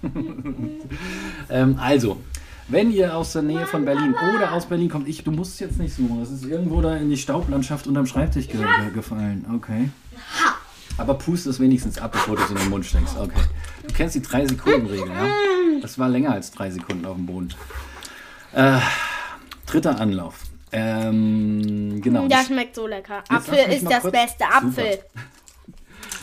ähm, 1.50 1.78
also, 1.80 2.20
wenn 2.68 2.92
ihr 2.92 3.16
aus 3.16 3.32
der 3.32 3.42
Nähe 3.42 3.66
von 3.66 3.84
Berlin 3.84 4.14
oder 4.34 4.52
aus 4.52 4.66
Berlin 4.66 4.88
kommt, 4.88 5.08
ich, 5.08 5.24
du 5.24 5.32
musst 5.32 5.54
es 5.54 5.60
jetzt 5.60 5.78
nicht 5.78 5.94
suchen. 5.94 6.20
Das 6.20 6.30
ist 6.30 6.44
irgendwo 6.44 6.80
da 6.80 6.96
in 6.96 7.10
die 7.10 7.16
Staublandschaft 7.16 7.86
unterm 7.86 8.06
Schreibtisch 8.06 8.48
ge 8.48 8.58
ge 8.58 8.92
gefallen. 8.94 9.44
Okay. 9.56 9.90
Aber 10.96 11.14
pust 11.14 11.46
es 11.46 11.58
wenigstens 11.58 11.98
ab, 11.98 12.12
bevor 12.12 12.36
du 12.36 12.42
es 12.42 12.50
in 12.50 12.56
den 12.56 12.68
Mund 12.68 12.84
steckst. 12.84 13.16
Okay. 13.16 13.40
Du 13.86 13.94
kennst 13.94 14.14
die 14.14 14.20
3-Sekunden-Regel, 14.20 15.08
ja? 15.08 15.26
Das 15.80 15.98
war 15.98 16.08
länger 16.08 16.32
als 16.32 16.50
drei 16.52 16.70
Sekunden 16.70 17.06
auf 17.06 17.16
dem 17.16 17.26
Boden. 17.26 17.48
Äh, 18.52 18.78
dritter 19.66 19.98
Anlauf. 19.98 20.49
Ähm, 20.72 22.00
genau. 22.02 22.28
Das 22.28 22.46
schmeckt 22.46 22.74
so 22.74 22.86
lecker. 22.86 23.24
Apfel 23.28 23.72
ist 23.72 23.90
das 23.90 24.02
kurz- 24.02 24.12
beste. 24.12 24.44
Apfel. 24.44 24.98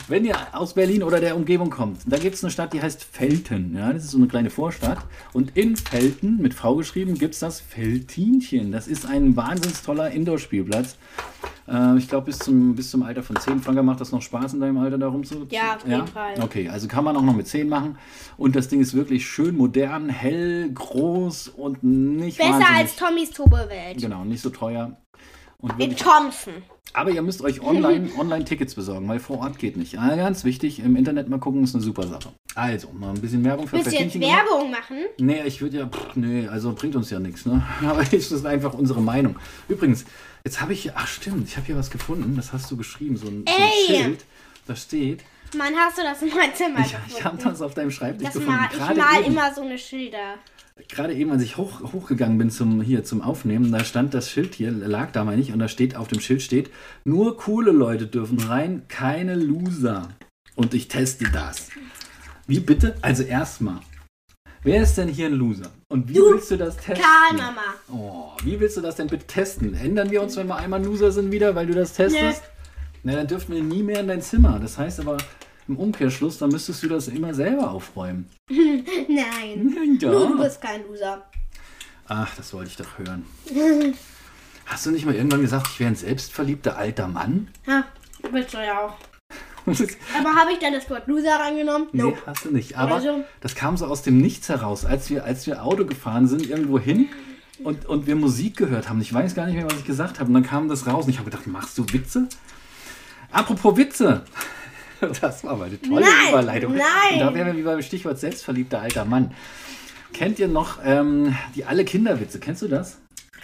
Wenn 0.08 0.24
ihr 0.24 0.34
aus 0.52 0.72
Berlin 0.72 1.02
oder 1.02 1.20
der 1.20 1.36
Umgebung 1.36 1.68
kommt, 1.68 2.00
da 2.06 2.16
gibt 2.16 2.34
es 2.34 2.42
eine 2.42 2.50
Stadt, 2.50 2.72
die 2.72 2.80
heißt 2.80 3.04
Felten. 3.04 3.76
Ja, 3.76 3.92
das 3.92 4.04
ist 4.04 4.12
so 4.12 4.16
eine 4.16 4.26
kleine 4.26 4.48
Vorstadt. 4.48 4.98
Und 5.34 5.54
in 5.54 5.76
Felten, 5.76 6.38
mit 6.38 6.54
V 6.54 6.76
geschrieben, 6.76 7.14
gibt 7.18 7.34
es 7.34 7.40
das 7.40 7.60
Feltinchen. 7.60 8.72
Das 8.72 8.88
ist 8.88 9.04
ein 9.04 9.36
wahnsinns 9.36 9.82
toller 9.82 10.10
Indoor-Spielplatz. 10.10 10.96
Äh, 11.68 11.98
ich 11.98 12.08
glaube, 12.08 12.26
bis 12.26 12.38
zum, 12.38 12.74
bis 12.74 12.90
zum 12.90 13.02
Alter 13.02 13.22
von 13.22 13.36
10. 13.36 13.60
Franka 13.60 13.82
macht 13.82 14.00
das 14.00 14.12
noch 14.12 14.22
Spaß 14.22 14.54
in 14.54 14.60
deinem 14.60 14.78
Alter 14.78 14.98
darum 14.98 15.24
zu. 15.24 15.46
Ja, 15.50 15.76
auf 15.76 15.86
jeden 15.86 16.06
Fall. 16.06 16.34
Okay, 16.40 16.68
also 16.68 16.88
kann 16.88 17.04
man 17.04 17.16
auch 17.16 17.22
noch 17.22 17.34
mit 17.34 17.46
10 17.46 17.68
machen. 17.68 17.98
Und 18.36 18.56
das 18.56 18.68
Ding 18.68 18.80
ist 18.80 18.94
wirklich 18.94 19.26
schön 19.26 19.56
modern, 19.56 20.08
hell, 20.08 20.70
groß 20.72 21.48
und 21.48 21.82
nicht 21.82 22.38
Besser 22.38 22.66
als 22.74 22.96
Tommys 22.96 23.30
Turbowelt. 23.30 24.00
Genau, 24.00 24.24
nicht 24.24 24.40
so 24.40 24.50
teuer. 24.50 24.96
Und 25.60 25.78
In 25.80 25.96
Thompson. 25.96 26.54
aber 26.94 27.10
ihr 27.10 27.20
müsst 27.20 27.42
euch 27.42 27.60
online, 27.60 28.08
online 28.18 28.44
Tickets 28.44 28.76
besorgen, 28.76 29.08
weil 29.08 29.18
vor 29.18 29.40
Ort 29.40 29.58
geht 29.58 29.76
nicht. 29.76 29.98
Ah, 29.98 30.14
ganz 30.14 30.44
wichtig, 30.44 30.78
im 30.78 30.94
Internet 30.94 31.28
mal 31.28 31.38
gucken, 31.40 31.64
ist 31.64 31.74
eine 31.74 31.82
super 31.82 32.06
Sache. 32.06 32.28
Also, 32.54 32.88
mal 32.92 33.10
ein 33.10 33.20
bisschen 33.20 33.44
Werbung 33.44 33.66
für 33.66 33.76
Willst 33.76 33.90
du 33.92 33.96
jetzt. 33.96 34.20
Werbung 34.20 34.70
machen? 34.70 34.98
Nee, 35.18 35.42
ich 35.46 35.60
würde 35.60 35.78
ja, 35.78 35.86
pff, 35.86 36.14
nee, 36.14 36.46
also 36.46 36.72
bringt 36.74 36.94
uns 36.94 37.10
ja 37.10 37.18
nichts, 37.18 37.44
ne? 37.44 37.60
Aber 37.84 38.04
das 38.04 38.30
ist 38.30 38.46
einfach 38.46 38.72
unsere 38.74 39.02
Meinung. 39.02 39.34
Übrigens, 39.68 40.04
jetzt 40.44 40.60
habe 40.60 40.72
ich 40.72 40.82
hier, 40.82 40.92
ach 40.96 41.06
stimmt, 41.06 41.48
ich 41.48 41.56
habe 41.56 41.66
hier 41.66 41.76
was 41.76 41.90
gefunden, 41.90 42.36
das 42.36 42.52
hast 42.52 42.70
du 42.70 42.76
geschrieben, 42.76 43.16
so 43.16 43.28
ein, 43.28 43.44
so 43.46 43.54
ein! 43.54 43.70
Schild. 43.86 44.24
Da 44.66 44.76
steht, 44.76 45.24
Mann, 45.56 45.74
hast 45.76 45.96
du 45.98 46.02
das 46.02 46.20
in 46.20 46.28
mein 46.34 46.54
Zimmer 46.54 46.80
ich, 46.80 46.94
ich 47.08 47.24
habe 47.24 47.38
das 47.42 47.62
auf 47.62 47.74
deinem 47.74 47.90
Schreibtisch 47.90 48.26
Das 48.26 48.34
gefunden. 48.34 48.58
mal, 48.58 48.68
ich 48.70 48.96
mal 48.96 49.20
eben. 49.20 49.32
immer 49.32 49.54
so 49.54 49.62
eine 49.62 49.78
Schilder. 49.78 50.34
Gerade 50.88 51.14
eben, 51.14 51.32
als 51.32 51.42
ich 51.42 51.56
hoch, 51.56 51.80
hochgegangen 51.92 52.38
bin 52.38 52.50
zum, 52.50 52.80
hier 52.82 53.02
zum 53.02 53.20
Aufnehmen, 53.22 53.72
da 53.72 53.82
stand 53.82 54.14
das 54.14 54.30
Schild 54.30 54.54
hier, 54.54 54.70
lag 54.70 55.10
da 55.10 55.24
meine 55.24 55.40
ich, 55.40 55.52
und 55.52 55.58
da 55.58 55.68
steht, 55.68 55.96
auf 55.96 56.06
dem 56.06 56.20
Schild 56.20 56.42
steht, 56.42 56.70
nur 57.04 57.36
coole 57.36 57.72
Leute 57.72 58.06
dürfen 58.06 58.38
rein, 58.40 58.82
keine 58.88 59.34
Loser. 59.34 60.08
Und 60.54 60.74
ich 60.74 60.88
teste 60.88 61.24
das. 61.32 61.70
Wie 62.46 62.60
bitte? 62.60 62.96
Also 63.02 63.22
erstmal, 63.24 63.80
wer 64.62 64.82
ist 64.82 64.96
denn 64.98 65.08
hier 65.08 65.26
ein 65.26 65.34
Loser? 65.34 65.70
Und 65.88 66.08
wie 66.08 66.16
willst 66.16 66.50
du 66.50 66.56
das 66.56 66.76
testen? 66.76 67.04
Karl, 67.04 67.36
Mama. 67.36 67.74
Oh, 67.90 68.17
wie 68.44 68.60
willst 68.60 68.76
du 68.76 68.80
das 68.80 68.96
denn 68.96 69.08
bitte 69.08 69.26
testen? 69.26 69.74
Ändern 69.74 70.10
wir 70.10 70.22
uns, 70.22 70.36
wenn 70.36 70.46
wir 70.46 70.56
einmal 70.56 70.82
Loser 70.84 71.10
sind 71.12 71.32
wieder, 71.32 71.54
weil 71.54 71.66
du 71.66 71.74
das 71.74 71.92
testest? 71.94 72.42
Na, 73.02 73.14
dann 73.14 73.26
dürfen 73.26 73.54
wir 73.54 73.62
nie 73.62 73.82
mehr 73.82 74.00
in 74.00 74.08
dein 74.08 74.22
Zimmer. 74.22 74.58
Das 74.60 74.78
heißt 74.78 75.00
aber, 75.00 75.16
im 75.68 75.76
Umkehrschluss, 75.76 76.38
dann 76.38 76.50
müsstest 76.50 76.82
du 76.82 76.88
das 76.88 77.08
immer 77.08 77.34
selber 77.34 77.70
aufräumen. 77.70 78.28
Nein. 78.50 79.98
Ja. 80.00 80.10
Du, 80.10 80.28
du 80.28 80.42
bist 80.42 80.60
kein 80.60 80.82
Loser. 80.86 81.22
Ach, 82.06 82.34
das 82.36 82.52
wollte 82.54 82.70
ich 82.70 82.76
doch 82.76 82.98
hören. 82.98 83.24
Hast 84.66 84.86
du 84.86 84.90
nicht 84.90 85.06
mal 85.06 85.14
irgendwann 85.14 85.40
gesagt, 85.40 85.68
ich 85.72 85.80
wäre 85.80 85.90
ein 85.90 85.96
selbstverliebter 85.96 86.76
alter 86.76 87.08
Mann? 87.08 87.48
Ja, 87.66 87.84
bist 88.32 88.52
du 88.52 88.58
ja 88.58 88.80
auch. 88.86 88.94
nee, 89.66 89.74
Aber 90.18 90.34
habe 90.34 90.52
ich 90.52 90.58
dann 90.58 90.72
das 90.74 90.88
Wort 90.90 91.06
Loser 91.06 91.36
reingenommen? 91.40 91.88
Nope. 91.92 92.18
hast 92.26 92.44
du 92.44 92.50
nicht. 92.50 92.76
Aber 92.76 92.96
Also- 92.96 93.24
das 93.40 93.54
kam 93.54 93.76
so 93.76 93.86
aus 93.86 94.02
dem 94.02 94.18
Nichts 94.18 94.48
heraus, 94.48 94.84
als 94.84 95.08
wir, 95.10 95.24
als 95.24 95.46
wir 95.46 95.62
Auto 95.64 95.84
gefahren 95.86 96.26
sind, 96.28 96.46
irgendwo 96.48 96.78
hin 96.78 97.08
und, 97.64 97.86
und 97.86 98.06
wir 98.06 98.16
Musik 98.16 98.56
gehört 98.56 98.88
haben. 98.88 99.00
Ich 99.00 99.12
weiß 99.12 99.34
gar 99.34 99.46
nicht 99.46 99.56
mehr, 99.56 99.64
was 99.64 99.78
ich 99.78 99.84
gesagt 99.84 100.20
habe. 100.20 100.28
Und 100.28 100.34
dann 100.34 100.42
kam 100.44 100.68
das 100.68 100.86
raus 100.86 101.04
und 101.04 101.10
ich 101.10 101.18
habe 101.18 101.30
gedacht, 101.30 101.46
machst 101.46 101.76
du 101.78 101.84
Witze? 101.92 102.28
Apropos 103.32 103.76
Witze. 103.76 104.24
Das 105.20 105.44
war 105.44 105.56
mal 105.56 105.66
eine 105.66 105.80
tolle 105.80 106.00
Nein, 106.00 106.28
Überleitung. 106.30 106.72
nein. 106.74 107.12
Und 107.12 107.20
da 107.20 107.32
wären 107.32 107.46
wir 107.46 107.56
wie 107.56 107.62
beim 107.62 107.80
Stichwort 107.82 108.18
selbstverliebter 108.18 108.80
alter 108.80 109.04
Mann. 109.04 109.32
Kennt 110.12 110.40
ihr 110.40 110.48
noch 110.48 110.80
ähm, 110.84 111.36
die 111.54 111.64
alle 111.64 111.84
Kinderwitze? 111.84 112.40
Kennst 112.40 112.62
du 112.62 112.66
das? 112.66 112.98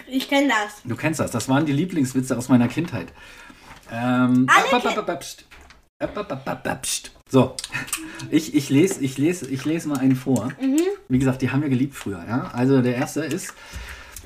Ich 0.08 0.28
kenne 0.28 0.48
das. 0.48 0.82
Du 0.82 0.96
kennst 0.96 1.20
das. 1.20 1.30
Das 1.30 1.48
waren 1.48 1.64
die 1.64 1.72
Lieblingswitze 1.72 2.36
aus 2.36 2.48
meiner 2.48 2.66
Kindheit. 2.66 3.12
Ähm, 3.92 4.48
Alle 4.48 4.82
ab, 6.00 6.16
ab, 6.48 6.66
ab. 6.66 6.86
So, 7.30 7.54
ich, 8.30 8.54
ich, 8.54 8.68
lese, 8.70 9.00
ich, 9.02 9.18
lese, 9.18 9.48
ich 9.48 9.64
lese 9.64 9.88
mal 9.88 9.98
einen 9.98 10.16
vor. 10.16 10.50
Wie 11.08 11.18
gesagt, 11.18 11.42
die 11.42 11.50
haben 11.50 11.62
wir 11.62 11.68
geliebt 11.68 11.94
früher. 11.94 12.24
Ja? 12.28 12.50
Also 12.52 12.82
der 12.82 12.96
erste 12.96 13.20
ist, 13.24 13.54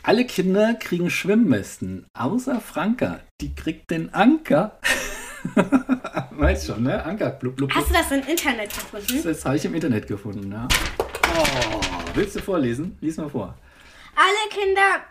alle 0.08 0.24
Kinder 0.24 0.72
kriegen 0.72 1.10
Schwimmwesten, 1.10 2.06
außer 2.14 2.62
Franka. 2.62 3.20
Die 3.42 3.54
kriegt 3.54 3.90
den 3.90 4.14
Anker. 4.14 4.80
weißt 6.30 6.68
schon, 6.68 6.84
ne? 6.84 7.04
Anker. 7.04 7.28
Blub, 7.28 7.56
blub, 7.56 7.68
blub. 7.68 7.78
Hast 7.78 7.90
du 7.90 7.92
das 7.92 8.10
im 8.10 8.26
Internet 8.26 8.70
gefunden? 8.70 9.22
Das 9.22 9.44
habe 9.44 9.56
ich 9.56 9.66
im 9.66 9.74
Internet 9.74 10.06
gefunden. 10.06 10.50
Ja. 10.50 10.66
Oh, 10.98 11.80
willst 12.14 12.36
du 12.36 12.40
vorlesen? 12.40 12.96
Lies 13.02 13.18
mal 13.18 13.28
vor. 13.28 13.54
Alle 14.16 14.62
Kinder 14.62 15.04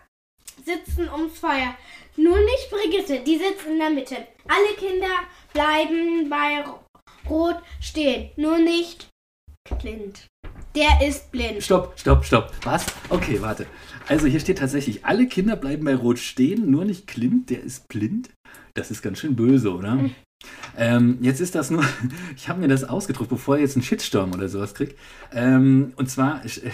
sitzen 0.65 1.07
ums 1.13 1.37
Feuer. 1.37 1.75
Nur 2.15 2.39
nicht 2.39 2.71
Brigitte, 2.71 3.19
die 3.19 3.37
sitzt 3.37 3.67
in 3.67 3.77
der 3.77 3.91
Mitte. 3.91 4.15
Alle 4.47 4.75
Kinder 4.79 5.13
bleiben 5.53 6.27
bei 6.27 6.63
Rot 7.29 7.61
stehen. 7.79 8.31
Nur 8.35 8.57
nicht 8.57 9.09
Clint. 9.79 10.25
Der 10.77 11.07
ist 11.07 11.31
blind. 11.31 11.63
Stopp, 11.63 11.93
stopp, 11.99 12.23
stopp. 12.23 12.51
Was? 12.63 12.85
Okay, 13.09 13.41
warte. 13.41 13.65
Also 14.07 14.27
hier 14.27 14.39
steht 14.39 14.59
tatsächlich, 14.59 15.03
alle 15.05 15.25
Kinder 15.25 15.55
bleiben 15.55 15.83
bei 15.83 15.95
Rot 15.95 16.19
stehen, 16.19 16.69
nur 16.69 16.85
nicht 16.85 17.07
Clint, 17.07 17.49
der 17.49 17.63
ist 17.63 17.87
blind. 17.87 18.29
Das 18.75 18.91
ist 18.91 19.01
ganz 19.01 19.17
schön 19.17 19.35
böse, 19.35 19.73
oder? 19.73 19.97
Ähm, 20.77 21.17
jetzt 21.21 21.41
ist 21.41 21.55
das 21.55 21.71
nur, 21.71 21.83
ich 22.35 22.49
habe 22.49 22.59
mir 22.59 22.67
das 22.67 22.83
ausgedruckt, 22.83 23.29
bevor 23.29 23.55
ich 23.55 23.61
jetzt 23.61 23.75
einen 23.75 23.83
Shitstorm 23.83 24.33
oder 24.33 24.47
sowas 24.47 24.73
krieg. 24.73 24.95
Ähm, 25.33 25.93
und 25.95 26.09
zwar 26.09 26.45
ist 26.45 26.61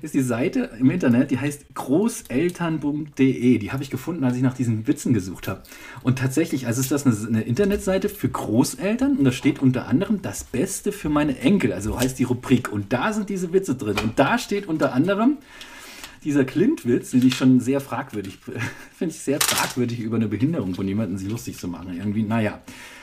ist 0.00 0.14
die 0.14 0.22
Seite 0.22 0.70
im 0.78 0.90
Internet, 0.90 1.30
die 1.30 1.38
heißt 1.38 1.74
großeltern.de. 1.74 3.58
Die 3.58 3.72
habe 3.72 3.82
ich 3.82 3.90
gefunden, 3.90 4.24
als 4.24 4.36
ich 4.36 4.42
nach 4.42 4.54
diesen 4.54 4.86
Witzen 4.86 5.12
gesucht 5.12 5.48
habe. 5.48 5.62
Und 6.02 6.18
tatsächlich, 6.18 6.66
also 6.66 6.80
ist 6.80 6.90
das 6.90 7.06
eine, 7.06 7.14
eine 7.26 7.42
Internetseite 7.42 8.08
für 8.08 8.28
Großeltern 8.28 9.18
und 9.18 9.24
da 9.24 9.32
steht 9.32 9.60
unter 9.60 9.88
anderem 9.88 10.22
das 10.22 10.44
Beste 10.44 10.92
für 10.92 11.10
meine 11.10 11.38
Enkel, 11.38 11.72
also 11.72 11.98
heißt 11.98 12.18
die 12.18 12.24
Rubrik. 12.24 12.72
Und 12.72 12.92
da 12.92 13.12
sind 13.12 13.28
diese 13.28 13.52
Witze 13.52 13.74
drin. 13.74 13.96
Und 14.02 14.18
da 14.18 14.38
steht 14.38 14.66
unter 14.66 14.94
anderem 14.94 15.38
dieser 16.24 16.44
Clint-Witz, 16.44 17.10
den 17.10 17.26
ich 17.26 17.36
schon 17.36 17.60
sehr 17.60 17.80
fragwürdig, 17.80 18.38
finde 18.96 19.14
ich 19.14 19.20
sehr 19.20 19.40
fragwürdig, 19.40 20.00
über 20.00 20.16
eine 20.16 20.28
Behinderung 20.28 20.74
von 20.74 20.86
jemandem 20.86 21.18
sich 21.18 21.28
lustig 21.28 21.58
zu 21.58 21.68
machen. 21.68 21.96
Irgendwie, 21.96 22.22
naja. 22.22 22.60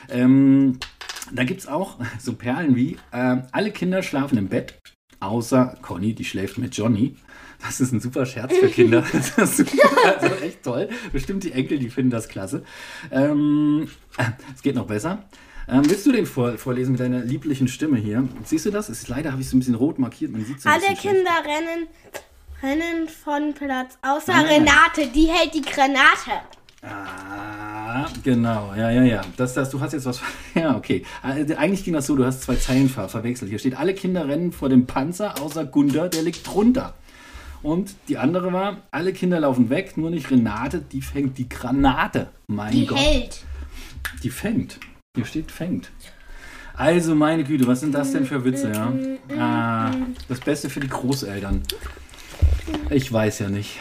Ähm, 0.09 0.79
da 1.31 1.43
gibt 1.43 1.61
es 1.61 1.67
auch 1.67 1.97
so 2.19 2.33
Perlen 2.33 2.75
wie, 2.75 2.97
ähm, 3.13 3.43
alle 3.51 3.71
Kinder 3.71 4.03
schlafen 4.03 4.37
im 4.37 4.47
Bett, 4.47 4.79
außer 5.19 5.77
Conny, 5.81 6.13
die 6.13 6.25
schläft 6.25 6.57
mit 6.57 6.75
Johnny. 6.75 7.15
Das 7.61 7.81
ist 7.81 7.91
ein 7.91 7.99
super 7.99 8.25
Scherz 8.25 8.55
für 8.55 8.69
Kinder. 8.69 9.03
Das 9.11 9.37
ist 9.37 9.57
super, 9.57 10.21
also 10.21 10.35
echt 10.35 10.63
toll. 10.63 10.89
Bestimmt 11.11 11.43
die 11.43 11.51
Enkel, 11.51 11.77
die 11.77 11.89
finden 11.89 12.09
das 12.09 12.29
klasse. 12.29 12.63
Ähm, 13.11 13.89
es 14.55 14.61
geht 14.61 14.75
noch 14.75 14.87
besser. 14.87 15.25
Ähm, 15.67 15.81
willst 15.85 16.05
du 16.05 16.13
den 16.13 16.25
vor, 16.25 16.57
vorlesen 16.57 16.93
mit 16.93 17.01
deiner 17.01 17.19
lieblichen 17.19 17.67
Stimme 17.67 17.97
hier? 17.97 18.27
Siehst 18.45 18.65
du 18.65 18.71
das? 18.71 18.89
Ist, 18.89 19.09
leider 19.09 19.33
habe 19.33 19.41
ich 19.41 19.47
es 19.47 19.53
ein 19.53 19.59
bisschen 19.59 19.75
rot 19.75 19.99
markiert. 19.99 20.31
Man 20.31 20.45
sieht 20.45 20.59
es 20.59 20.65
Alle 20.65 20.79
bisschen 20.79 20.95
schlecht. 20.97 21.15
Kinder 21.15 21.31
rennen 21.45 21.87
rennen 22.63 23.07
von 23.07 23.53
Platz. 23.53 23.97
Außer 24.01 24.33
nein. 24.33 24.45
Renate, 24.45 25.07
die 25.13 25.27
hält 25.27 25.53
die 25.53 25.61
Granate. 25.61 26.41
Ah, 26.81 28.05
genau, 28.23 28.73
ja, 28.75 28.89
ja, 28.89 29.03
ja. 29.03 29.21
Das, 29.35 29.53
das, 29.53 29.69
du 29.69 29.81
hast 29.81 29.93
jetzt 29.93 30.05
was. 30.05 30.21
Ja, 30.55 30.75
okay. 30.77 31.05
Also, 31.21 31.55
eigentlich 31.55 31.83
ging 31.83 31.93
das 31.93 32.07
so, 32.07 32.15
du 32.15 32.25
hast 32.25 32.41
zwei 32.41 32.55
Zeilen 32.55 32.89
ver 32.89 33.09
verwechselt. 33.09 33.49
Hier 33.49 33.59
steht, 33.59 33.77
alle 33.77 33.93
Kinder 33.93 34.27
rennen 34.27 34.51
vor 34.51 34.69
dem 34.69 34.85
Panzer, 34.85 35.41
außer 35.41 35.65
Gunther, 35.65 36.09
der 36.09 36.23
liegt 36.23 36.47
drunter. 36.47 36.93
Und 37.61 37.93
die 38.07 38.17
andere 38.17 38.53
war, 38.53 38.77
alle 38.91 39.11
Kinder 39.11 39.39
laufen 39.41 39.69
weg, 39.69 39.97
nur 39.97 40.09
nicht 40.09 40.31
Renate, 40.31 40.79
die 40.79 41.01
fängt 41.01 41.37
die 41.37 41.49
Granate. 41.49 42.29
Mein 42.47 42.71
Die 42.71 42.85
Gott. 42.85 42.97
hält. 42.97 43.41
Die 44.23 44.29
fängt. 44.29 44.79
Hier 45.15 45.25
steht 45.25 45.51
fängt. 45.51 45.91
Also, 46.73 47.13
meine 47.13 47.43
Güte, 47.43 47.67
was 47.67 47.81
sind 47.81 47.93
das 47.93 48.13
denn 48.13 48.25
für 48.25 48.45
Witze, 48.45 48.71
ja? 48.71 48.93
Ah, 49.37 49.91
das 50.29 50.39
Beste 50.39 50.69
für 50.69 50.79
die 50.79 50.87
Großeltern. 50.87 51.61
Ich 52.89 53.11
weiß 53.11 53.39
ja 53.39 53.49
nicht. 53.49 53.77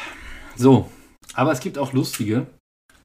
So, 0.57 0.91
aber 1.35 1.53
es 1.53 1.61
gibt 1.61 1.79
auch 1.79 1.93
lustige. 1.93 2.47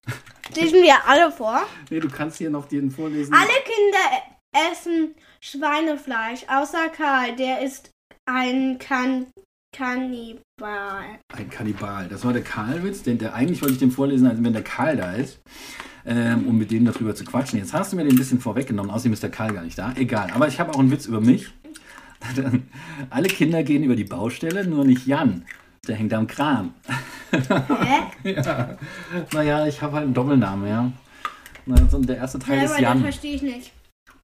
Lesen 0.56 0.82
wir 0.82 0.96
alle 1.08 1.32
vor. 1.32 1.66
Nee, 1.90 2.00
du 2.00 2.10
kannst 2.10 2.38
hier 2.38 2.50
noch 2.50 2.68
den 2.68 2.92
vorlesen. 2.92 3.34
Alle 3.34 3.48
Kinder 3.64 4.70
essen 4.72 5.16
Schweinefleisch, 5.42 6.46
außer 6.48 6.90
Karl, 6.90 7.36
der 7.36 7.62
ist 7.62 7.92
ein 8.26 8.78
kan 8.80 9.28
Kannibal. 9.76 11.20
Ein 11.36 11.50
Kannibal. 11.50 12.08
Das 12.08 12.24
war 12.24 12.32
der 12.32 12.44
Karlwitz, 12.44 13.04
denn 13.04 13.18
der 13.18 13.34
eigentlich 13.34 13.62
wollte 13.62 13.74
ich 13.74 13.80
den 13.80 13.92
vorlesen, 13.92 14.28
als 14.28 14.44
wenn 14.44 14.54
der 14.54 14.64
Karl 14.64 14.96
da 14.96 15.14
ist, 15.14 15.42
ähm, 16.06 16.48
um 16.48 16.58
mit 16.58 16.72
dem 16.72 16.86
darüber 16.86 17.16
zu 17.16 17.26
quatschen. 17.26 17.60
Jetzt 17.60 17.74
hast 17.74 17.92
du 17.92 17.96
mir 17.96 18.04
den 18.04 18.14
ein 18.14 18.18
bisschen 18.18 18.40
vorweggenommen, 18.40 18.92
außerdem 18.92 19.14
ist 19.14 19.24
der 19.24 19.32
Karl 19.32 19.54
gar 19.54 19.64
nicht 19.64 19.78
da. 19.78 19.94
Egal, 19.96 20.30
aber 20.32 20.48
ich 20.48 20.60
habe 20.60 20.74
auch 20.74 20.80
einen 20.80 20.92
Witz 20.92 21.08
über 21.08 21.22
mich. 21.22 21.52
Alle 23.10 23.28
Kinder 23.28 23.64
gehen 23.64 23.84
über 23.84 23.96
die 23.96 24.04
Baustelle, 24.04 24.66
nur 24.66 24.86
nicht 24.86 25.08
Jan. 25.08 25.46
Der 25.88 25.96
hängt 25.98 26.14
am 26.14 26.28
Kran. 26.28 26.74
Hä? 27.32 28.32
ja. 28.36 28.78
Naja, 29.34 29.68
ich 29.68 29.82
habe 29.82 29.94
halt 29.96 30.06
einen 30.06 30.14
Doppelnamen, 30.14 30.68
ja. 30.70 30.92
So 31.90 32.00
der 32.00 32.18
erste 32.18 32.40
Teil 32.40 32.58
Ja, 32.60 32.64
ist 32.64 32.72
aber 32.72 32.80
das 32.82 32.90
Jan. 32.90 33.02
verstehe 33.02 33.36
ich 33.36 33.42
nicht. 33.42 33.72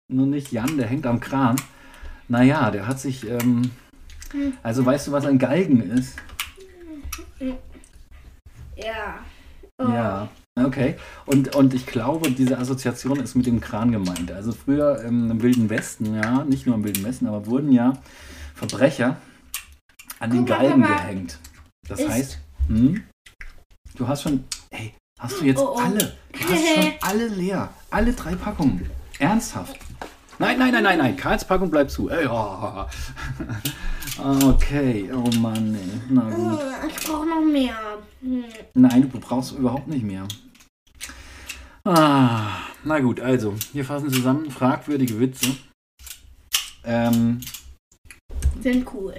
Nur 0.07 0.25
nicht 0.25 0.51
Jan, 0.51 0.77
der 0.77 0.87
hängt 0.87 1.05
am 1.05 1.19
Kran. 1.19 1.57
Naja, 2.29 2.71
der 2.71 2.87
hat 2.87 2.99
sich. 2.99 3.27
Ähm, 3.29 3.71
also 4.63 4.85
weißt 4.85 5.07
du, 5.07 5.11
was 5.11 5.25
ein 5.25 5.37
Galgen 5.37 5.81
ist? 5.81 6.15
Ja. 8.75 9.19
Oh. 9.77 9.87
Ja, 9.89 10.29
okay. 10.55 10.95
Und, 11.25 11.55
und 11.55 11.73
ich 11.73 11.85
glaube, 11.85 12.31
diese 12.31 12.57
Assoziation 12.57 13.19
ist 13.19 13.35
mit 13.35 13.45
dem 13.45 13.59
Kran 13.59 13.91
gemeint. 13.91 14.31
Also 14.31 14.51
früher 14.53 15.01
im 15.01 15.41
Wilden 15.41 15.69
Westen, 15.69 16.15
ja, 16.15 16.43
nicht 16.45 16.65
nur 16.65 16.75
im 16.75 16.83
Wilden 16.85 17.03
Westen, 17.03 17.27
aber 17.27 17.45
wurden 17.47 17.71
ja 17.71 17.93
Verbrecher 18.55 19.17
an 20.19 20.31
den 20.31 20.39
Guck 20.45 20.49
mal, 20.49 20.57
Galgen 20.59 20.81
Papa. 20.81 20.95
gehängt. 21.01 21.39
Das 21.89 21.99
Ist- 21.99 22.09
heißt, 22.09 22.39
hm, 22.67 23.03
du 23.95 24.07
hast 24.07 24.21
schon, 24.23 24.43
ey, 24.69 24.93
hast 25.19 25.41
du 25.41 25.45
jetzt 25.45 25.59
Oh, 25.59 25.73
oh. 25.75 25.79
alle, 25.79 26.15
du 26.31 26.39
hast 26.39 26.75
schon 26.75 26.93
alle 27.01 27.27
leer, 27.27 27.69
alle 27.89 28.13
drei 28.13 28.35
Packungen. 28.35 28.89
Ernsthaft. 29.17 29.75
Nein, 30.37 30.57
nein, 30.57 30.71
nein, 30.71 30.83
nein, 30.83 30.97
nein, 30.99 31.17
Karls 31.17 31.43
Packung 31.43 31.69
bleibt 31.69 31.91
zu. 31.91 32.09
Ey, 32.09 32.25
oh. 32.27 32.85
Okay, 34.21 35.09
oh 35.13 35.29
Mann, 35.37 35.75
ey. 35.75 36.01
Na 36.09 36.21
gut. 36.29 36.59
Oh, 36.61 36.87
Ich 36.87 36.95
brauche 37.05 37.25
noch 37.25 37.41
mehr. 37.41 37.73
Hm. 38.21 38.43
Nein, 38.73 39.09
du 39.09 39.19
brauchst 39.19 39.53
überhaupt 39.53 39.87
nicht 39.87 40.03
mehr. 40.03 40.27
Ah, 41.85 42.49
na 42.83 42.99
gut, 42.99 43.19
also, 43.19 43.55
wir 43.73 43.83
fassen 43.85 44.11
zusammen. 44.11 44.51
Fragwürdige 44.51 45.19
Witze. 45.19 45.55
Ähm, 46.83 47.39
Sind 48.61 48.85
cool. 48.93 49.15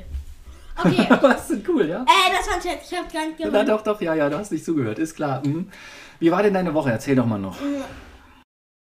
Okay. 0.85 1.07
was 1.21 1.49
sind 1.49 1.69
cool, 1.69 1.89
ja? 1.89 2.03
Äh, 2.03 2.33
das 2.37 2.47
war 2.49 2.55
ein 2.55 2.61
Chat. 2.61 2.81
Ich 2.83 2.97
hab 2.97 3.13
gar 3.13 3.27
nicht 3.27 3.39
Na 3.39 3.47
gemacht. 3.47 3.69
doch, 3.69 3.83
doch, 3.83 4.01
ja, 4.01 4.15
ja, 4.15 4.29
du 4.29 4.39
hast 4.39 4.53
nicht 4.53 4.65
zugehört, 4.65 4.99
ist 4.99 5.15
klar. 5.15 5.47
Mhm. 5.47 5.71
Wie 6.19 6.31
war 6.31 6.43
denn 6.43 6.55
deine 6.55 6.75
Woche? 6.75 6.91
Erzähl 6.91 7.17
doch 7.17 7.27
mal 7.27 7.39
noch. 7.39 7.57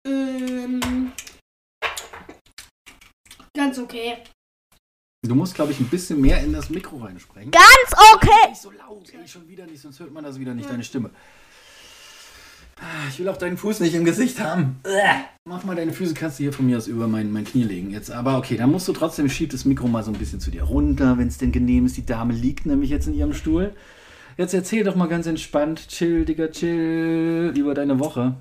Ähm, 0.08 1.12
ganz 3.56 3.80
okay. 3.80 4.17
Du 5.24 5.34
musst, 5.34 5.56
glaube 5.56 5.71
ich, 5.71 5.80
ein 5.80 5.88
bisschen 5.88 6.21
mehr 6.21 6.39
in 6.43 6.54
das 6.54 6.69
Mikro 6.69 6.98
reinsprechen. 6.98 7.50
Ganz 7.50 8.13
okay. 8.13 8.50
Nicht 8.50 8.62
so 8.62 8.71
laut, 8.71 9.12
ey, 9.12 9.28
schon 9.28 9.48
wieder 9.48 9.65
nicht, 9.65 9.82
sonst 9.82 10.00
hört 10.00 10.12
man 10.12 10.24
das 10.24 10.39
wieder 10.39 10.54
nicht, 10.54 10.69
deine 10.69 10.84
Stimme. 10.84 11.10
Ah, 12.80 13.08
Ich 13.10 13.20
will 13.20 13.30
auch 13.30 13.38
deinen 13.38 13.58
Fuß 13.58 13.80
nicht 13.80 13.94
im 13.96 14.04
Gesicht 14.06 14.40
haben. 14.40 14.80
Mach 15.46 15.64
mal 15.64 15.76
deine 15.76 15.94
Füße, 15.94 16.14
kannst 16.14 16.40
du 16.40 16.44
hier 16.44 16.54
von 16.54 16.66
mir 16.66 16.78
aus 16.78 16.88
über 16.88 17.08
mein, 17.08 17.32
mein 17.32 17.46
Knie 17.46 17.64
legen. 17.64 17.92
Jetzt, 17.92 18.12
aber 18.12 18.38
okay, 18.38 18.58
dann 18.58 18.72
musst 18.72 18.88
du 18.88 18.94
trotzdem, 18.94 19.30
schieb 19.30 19.52
das 19.52 19.64
Mikro 19.66 19.88
mal 19.88 20.04
so 20.04 20.12
ein 20.12 20.18
bisschen 20.18 20.40
zu 20.40 20.52
dir 20.52 20.64
runter, 20.64 21.18
wenn 21.18 21.28
es 21.28 21.38
denn 21.38 21.52
genehm 21.52 21.86
ist. 21.86 21.98
Die 21.98 22.06
Dame 22.06 22.34
liegt 22.34 22.66
nämlich 22.66 22.90
jetzt 22.90 23.08
in 23.08 23.14
ihrem 23.14 23.34
Stuhl. 23.34 23.74
Jetzt 24.38 24.54
erzähl 24.54 24.84
doch 24.84 24.96
mal 24.96 25.08
ganz 25.08 25.28
entspannt, 25.28 25.88
chill, 25.88 26.26
Digga, 26.26 26.48
chill, 26.50 27.54
über 27.56 27.74
deine 27.74 28.00
Woche. 28.00 28.36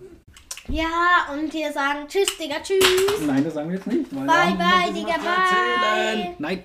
Ja, 0.68 1.28
und 1.32 1.52
wir 1.52 1.70
sagen 1.72 2.08
Tschüss, 2.08 2.26
Digga, 2.42 2.56
Tschüss. 2.62 3.26
Nein, 3.26 3.44
das 3.44 3.54
sagen 3.54 3.68
wir 3.68 3.76
jetzt 3.76 3.86
nicht. 3.86 4.06
weil 4.14 4.26
Bye, 4.26 4.54
bye, 4.56 4.92
Digga, 4.92 5.14
zu 5.20 5.26
erzählen. 5.28 6.24
bye. 6.24 6.34
Nein, 6.38 6.62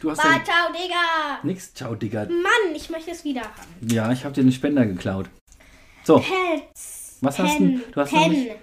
du 0.00 0.10
hast 0.10 0.18
Bye, 0.20 0.42
ciao, 0.44 0.72
Digga. 0.72 1.38
nix. 1.44 1.72
Ciao, 1.72 1.94
Digga. 1.94 2.24
Mann, 2.24 2.74
ich 2.74 2.90
möchte 2.90 3.12
es 3.12 3.24
wieder 3.24 3.42
haben. 3.42 3.88
Ja, 3.88 4.10
ich 4.12 4.24
habe 4.24 4.34
dir 4.34 4.42
den 4.42 4.52
Spender 4.52 4.84
geklaut. 4.84 5.30
So, 6.10 6.18
Pets. 6.18 7.18
Was 7.20 7.38
hast 7.38 7.58
Pen. 7.58 7.78
du- 7.78 7.92
du 7.92 8.00
hast 8.00 8.10
Pen. 8.10 8.30
nicht- 8.32 8.56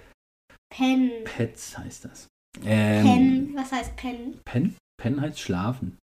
Pen. 0.70 1.12
Pets 1.24 1.78
heißt 1.78 2.04
das. 2.06 2.28
Ähm, 2.66 3.04
Pen. 3.06 3.56
Was 3.56 3.72
heißt 3.72 3.96
Pen? 3.96 4.40
Pen? 4.44 4.76
Pen 5.02 5.22
heißt 5.22 5.40
schlafen. 5.40 5.98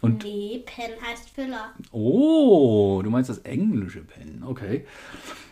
Und 0.00 0.24
Nee, 0.24 0.64
Pen 0.66 0.90
heißt 1.00 1.30
Füller. 1.30 1.74
oh, 1.92 3.00
du 3.04 3.10
meinst 3.10 3.30
das 3.30 3.38
englische 3.38 4.02
Pen. 4.02 4.42
Okay. 4.42 4.84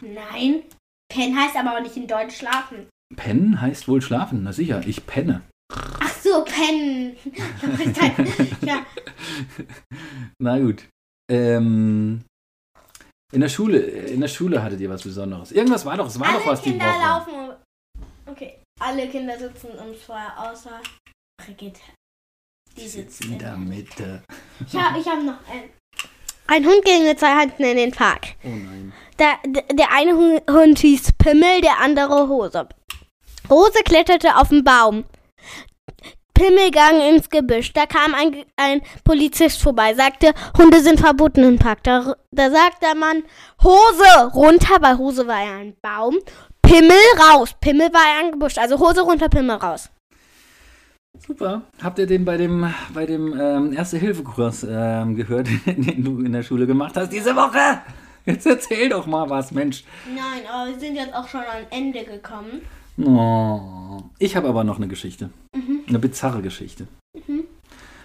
Nein. 0.00 0.64
Pen 1.08 1.36
heißt 1.38 1.56
aber 1.56 1.76
auch 1.76 1.82
nicht 1.82 1.96
in 1.96 2.08
Deutsch 2.08 2.36
schlafen. 2.38 2.88
Pen 3.14 3.60
heißt 3.60 3.86
wohl 3.86 4.02
schlafen. 4.02 4.42
Na 4.42 4.52
sicher, 4.52 4.82
ich 4.86 5.06
penne. 5.06 5.42
Ach 5.70 6.14
so, 6.20 6.44
Pen. 6.44 7.14
ja. 8.66 8.84
Na 10.40 10.58
gut. 10.58 10.88
Ähm, 11.30 12.24
in 13.32 13.40
der 13.40 13.48
Schule, 13.48 13.78
in 13.78 14.20
der 14.20 14.28
Schule 14.28 14.62
hattet 14.62 14.80
ihr 14.80 14.90
was 14.90 15.02
Besonderes. 15.02 15.52
Irgendwas 15.52 15.84
war 15.84 15.96
doch, 15.96 16.06
es 16.06 16.18
war 16.20 16.28
Alle 16.28 16.38
doch 16.38 16.46
was 16.46 16.62
die 16.62 16.70
Kinder 16.70 16.86
Woche. 16.86 17.00
laufen. 17.06 17.52
Okay. 18.26 18.58
Alle 18.80 19.08
Kinder 19.08 19.38
sitzen 19.38 19.70
uns 19.70 19.98
vorher 20.06 20.32
außer 20.38 20.80
Brigitte. 21.44 21.80
Die 22.76 22.88
sitzt 22.88 23.24
in 23.24 23.38
der 23.38 23.56
Mitte. 23.56 24.22
Ich 24.66 24.74
habe 24.74 24.98
ich 24.98 25.06
hab 25.06 25.22
noch 25.22 25.38
einen. 25.50 25.70
Ein 26.46 26.66
Hund 26.66 26.84
ging 26.84 27.04
mit 27.04 27.18
zwei 27.20 27.38
Händen 27.38 27.62
in 27.64 27.76
den 27.76 27.90
Park. 27.92 28.34
Oh 28.44 28.48
nein. 28.48 28.92
Der, 29.18 29.38
der, 29.72 29.92
eine 29.92 30.12
Hu- 30.14 30.40
Hund 30.50 30.78
hieß 30.80 31.12
Pimmel, 31.18 31.60
der 31.60 31.78
andere 31.80 32.28
Hose. 32.28 32.68
Hose 33.48 33.82
kletterte 33.84 34.36
auf 34.36 34.48
den 34.48 34.64
Baum. 34.64 35.04
Pimmel 36.42 36.72
gang 36.72 37.00
ins 37.00 37.30
Gebüsch. 37.30 37.72
Da 37.72 37.86
kam 37.86 38.14
ein, 38.14 38.44
ein 38.56 38.80
Polizist 39.04 39.62
vorbei, 39.62 39.94
sagte, 39.94 40.32
Hunde 40.58 40.80
sind 40.80 40.98
verboten 40.98 41.44
im 41.44 41.56
Park. 41.56 41.84
Da, 41.84 42.16
da 42.32 42.50
sagt 42.50 42.82
der 42.82 42.96
Mann, 42.96 43.22
Hose 43.62 44.32
runter, 44.34 44.74
weil 44.80 44.98
Hose 44.98 45.28
war 45.28 45.40
ja 45.40 45.58
ein 45.58 45.76
Baum. 45.80 46.18
Pimmel 46.60 46.96
raus. 47.30 47.54
Pimmel 47.60 47.92
war 47.92 48.00
ja 48.00 48.24
ein 48.24 48.32
Gebüsch. 48.32 48.58
Also 48.58 48.80
Hose 48.80 49.02
runter, 49.02 49.28
Pimmel 49.28 49.54
raus. 49.54 49.88
Super. 51.24 51.62
Habt 51.80 52.00
ihr 52.00 52.08
den 52.08 52.24
bei 52.24 52.36
dem, 52.36 52.74
bei 52.92 53.06
dem 53.06 53.38
ähm, 53.40 53.72
Erste-Hilfe-Kurs 53.72 54.66
ähm, 54.68 55.14
gehört, 55.14 55.46
den 55.66 56.02
du 56.02 56.24
in 56.24 56.32
der 56.32 56.42
Schule 56.42 56.66
gemacht 56.66 56.96
hast 56.96 57.12
diese 57.12 57.36
Woche? 57.36 57.82
Jetzt 58.26 58.46
erzähl 58.46 58.88
doch 58.88 59.06
mal 59.06 59.30
was, 59.30 59.52
Mensch. 59.52 59.84
Nein, 60.12 60.42
aber 60.52 60.72
wir 60.72 60.80
sind 60.80 60.96
jetzt 60.96 61.14
auch 61.14 61.28
schon 61.28 61.42
am 61.42 61.66
Ende 61.70 62.02
gekommen. 62.02 62.62
Oh. 62.98 64.02
Ich 64.18 64.34
habe 64.36 64.48
aber 64.48 64.64
noch 64.64 64.78
eine 64.78 64.88
Geschichte. 64.88 65.30
Eine 65.92 65.98
bizarre 65.98 66.40
Geschichte. 66.40 66.86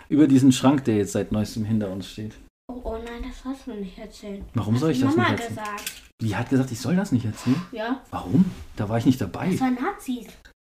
Über 0.09 0.27
diesen 0.27 0.51
Schrank, 0.51 0.83
der 0.83 0.97
jetzt 0.97 1.13
seit 1.13 1.31
neuestem 1.31 1.63
hinter 1.63 1.89
uns 1.89 2.09
steht. 2.09 2.33
Oh, 2.69 2.81
oh 2.83 2.97
nein, 2.97 3.23
das 3.23 3.45
hast 3.45 3.65
du 3.65 3.71
nicht 3.75 3.97
erzählt. 3.97 4.43
Warum 4.55 4.75
soll 4.77 4.91
ich 4.91 4.99
das 4.99 5.15
Mama 5.15 5.31
nicht 5.31 5.39
erzählen? 5.39 5.55
gesagt. 5.55 6.01
Die 6.21 6.35
hat 6.35 6.49
gesagt, 6.49 6.69
ich 6.71 6.81
soll 6.81 6.97
das 6.97 7.13
nicht 7.13 7.23
erzählen. 7.23 7.61
Ja, 7.71 8.01
Warum? 8.11 8.43
Da 8.75 8.89
war 8.89 8.97
ich 8.97 9.05
nicht 9.05 9.21
dabei. 9.21 9.51
das 9.51 9.61
waren 9.61 9.75
Nazis. 9.75 10.25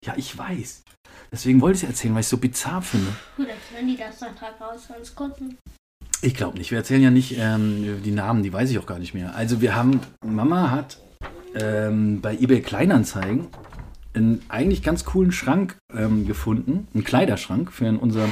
Ja, 0.04 0.14
ich 0.16 0.36
weiß. 0.36 0.82
Deswegen 1.30 1.60
wollte 1.60 1.76
ich 1.76 1.82
es 1.84 1.88
erzählen, 1.90 2.14
weil 2.14 2.20
ich 2.22 2.26
es 2.26 2.30
so 2.30 2.38
bizarr 2.38 2.82
finde. 2.82 3.12
Gut, 3.36 3.46
wenn 3.72 3.86
die 3.86 3.96
das 3.96 4.18
dann 4.18 4.34
Tag 4.34 4.60
raus 4.60 4.86
von 4.86 4.96
uns 4.96 5.14
konnten. 5.14 5.56
Ich 6.20 6.34
glaube 6.34 6.58
nicht. 6.58 6.72
Wir 6.72 6.78
erzählen 6.78 7.02
ja 7.02 7.10
nicht 7.12 7.36
ähm, 7.38 8.02
die 8.02 8.10
Namen, 8.10 8.42
die 8.42 8.52
weiß 8.52 8.70
ich 8.72 8.78
auch 8.80 8.86
gar 8.86 8.98
nicht 8.98 9.14
mehr. 9.14 9.36
Also 9.36 9.60
wir 9.60 9.76
haben, 9.76 10.00
Mama 10.26 10.72
hat 10.72 10.98
ähm, 11.54 12.20
bei 12.20 12.34
eBay 12.36 12.60
Kleinanzeigen 12.60 13.46
einen 14.14 14.42
eigentlich 14.48 14.82
ganz 14.82 15.04
coolen 15.04 15.32
Schrank 15.32 15.76
ähm, 15.94 16.26
gefunden, 16.26 16.88
einen 16.94 17.04
Kleiderschrank 17.04 17.72
für 17.72 17.86
unser, 17.98 18.28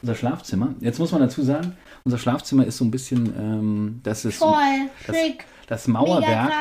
unser 0.00 0.14
Schlafzimmer. 0.14 0.74
Jetzt 0.80 0.98
muss 0.98 1.12
man 1.12 1.20
dazu 1.20 1.42
sagen, 1.42 1.76
unser 2.04 2.18
Schlafzimmer 2.18 2.66
ist 2.66 2.78
so 2.78 2.84
ein 2.84 2.90
bisschen, 2.90 3.32
ähm, 3.38 4.00
das 4.02 4.24
ist 4.24 4.38
Voll, 4.38 4.88
das, 5.06 5.16
schick, 5.16 5.44
das 5.66 5.88
Mauerwerk. 5.88 6.52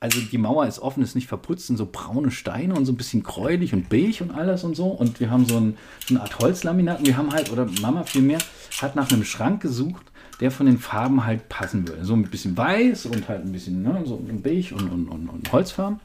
Also 0.00 0.20
die 0.20 0.36
Mauer 0.36 0.66
ist 0.66 0.80
offen, 0.80 1.02
ist 1.02 1.14
nicht 1.14 1.28
verputzt, 1.28 1.68
sind 1.68 1.78
so 1.78 1.88
braune 1.90 2.30
Steine 2.30 2.74
und 2.74 2.84
so 2.84 2.92
ein 2.92 2.96
bisschen 2.96 3.22
gräulich 3.22 3.72
und 3.72 3.88
beige 3.88 4.22
und 4.22 4.32
alles 4.32 4.62
und 4.62 4.76
so. 4.76 4.88
Und 4.88 5.18
wir 5.18 5.30
haben 5.30 5.46
so, 5.46 5.56
ein, 5.56 5.78
so 6.06 6.14
eine 6.14 6.22
Art 6.22 6.38
Holzlaminat. 6.38 6.98
Und 6.98 7.06
wir 7.06 7.16
haben 7.16 7.32
halt, 7.32 7.50
oder 7.50 7.66
Mama 7.80 8.02
vielmehr, 8.02 8.38
hat 8.82 8.96
nach 8.96 9.10
einem 9.10 9.24
Schrank 9.24 9.62
gesucht, 9.62 10.04
der 10.40 10.50
von 10.50 10.66
den 10.66 10.76
Farben 10.76 11.24
halt 11.24 11.48
passen 11.48 11.88
würde. 11.88 12.04
So 12.04 12.12
ein 12.12 12.24
bisschen 12.24 12.54
weiß 12.54 13.06
und 13.06 13.28
halt 13.28 13.46
ein 13.46 13.52
bisschen 13.52 13.82
ne, 13.82 14.02
so 14.04 14.22
beige 14.42 14.74
und, 14.74 14.90
und, 14.90 15.08
und, 15.08 15.28
und 15.28 15.52
Holzfarben. 15.52 16.00